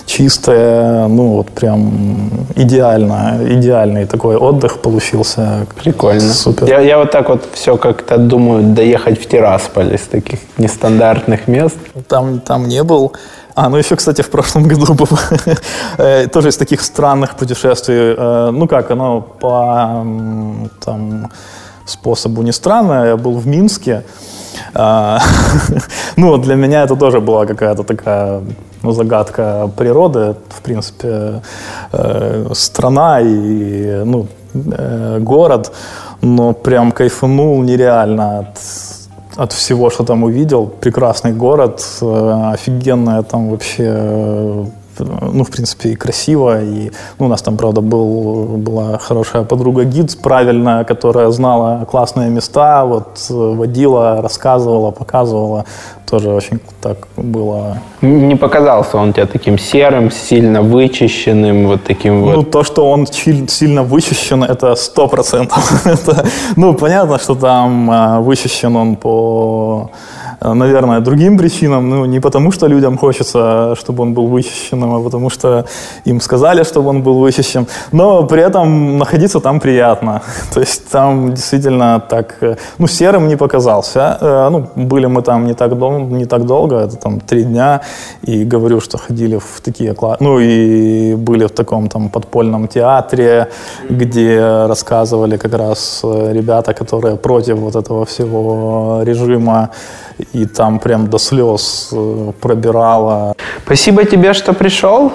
[0.05, 5.67] чистое, ну, вот прям идеально, идеальный такой отдых получился.
[5.83, 6.33] Прикольно.
[6.33, 6.67] Супер.
[6.67, 11.77] Я, я вот так вот все как-то думаю доехать в Тирасполь из таких нестандартных мест.
[12.07, 13.13] Там, там не был.
[13.59, 15.07] А, ну еще, кстати, в прошлом году был
[15.97, 18.15] э, тоже из таких странных путешествий.
[18.17, 20.05] Э, Ну как, оно по
[20.85, 21.29] там
[21.85, 22.41] способу.
[22.43, 24.03] Не странно, я был в Минске.
[24.73, 25.19] А,
[26.15, 28.41] ну, для меня это тоже была какая-то такая
[28.81, 30.35] ну, загадка природы.
[30.49, 31.41] В принципе,
[31.91, 35.71] э, страна и ну, э, город.
[36.21, 38.57] Но прям кайфанул нереально от
[39.39, 40.67] от всего, что там увидел.
[40.67, 44.65] Прекрасный город, э, офигенная там вообще
[44.99, 46.61] ну, в принципе, и красиво.
[46.61, 52.85] И, ну, у нас там, правда, был, была хорошая подруга-гид, правильная, которая знала классные места,
[52.85, 55.65] вот водила, рассказывала, показывала.
[56.09, 57.77] Тоже очень так было.
[58.01, 62.35] Не показался он тебе таким серым, сильно вычищенным, вот таким вот?
[62.35, 65.85] Ну, то, что он сильно вычищен, это сто процентов.
[66.55, 69.91] ну, понятно, что там а, вычищен он по
[70.41, 71.89] наверное, другим причинам.
[71.89, 75.65] Ну, не потому, что людям хочется, чтобы он был вычищенным, а потому что
[76.05, 77.67] им сказали, чтобы он был вычищен.
[77.91, 80.21] Но при этом находиться там приятно.
[80.53, 82.37] То есть там действительно так...
[82.41, 84.17] Э, ну, серым не показался.
[84.21, 87.81] Э, ну, были мы там не так, дол- не так долго, это там три дня.
[88.27, 89.95] И говорю, что ходили в такие...
[90.19, 93.47] Ну, и были в таком там подпольном театре,
[93.89, 99.69] где рассказывали как раз ребята, которые против вот этого всего режима
[100.33, 103.33] и там прям до слез э, пробирало.
[103.65, 105.11] Спасибо тебе, что пришел.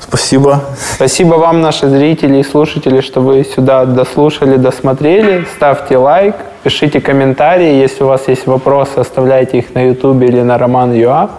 [0.00, 0.60] Спасибо.
[0.94, 5.46] Спасибо вам, наши зрители и слушатели, что вы сюда дослушали, досмотрели.
[5.56, 7.74] Ставьте лайк, пишите комментарии.
[7.74, 11.30] Если у вас есть вопросы, оставляйте их на YouTube или на Роман.ua.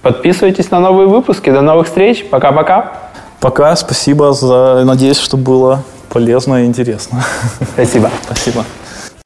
[0.00, 1.50] Подписывайтесь на новые выпуски.
[1.50, 2.24] До новых встреч.
[2.30, 2.92] Пока-пока.
[3.40, 3.76] Пока.
[3.76, 4.32] Спасибо.
[4.32, 4.82] За...
[4.84, 7.22] Надеюсь, что было полезно и интересно.
[7.74, 8.10] Спасибо.
[8.24, 8.64] Спасибо.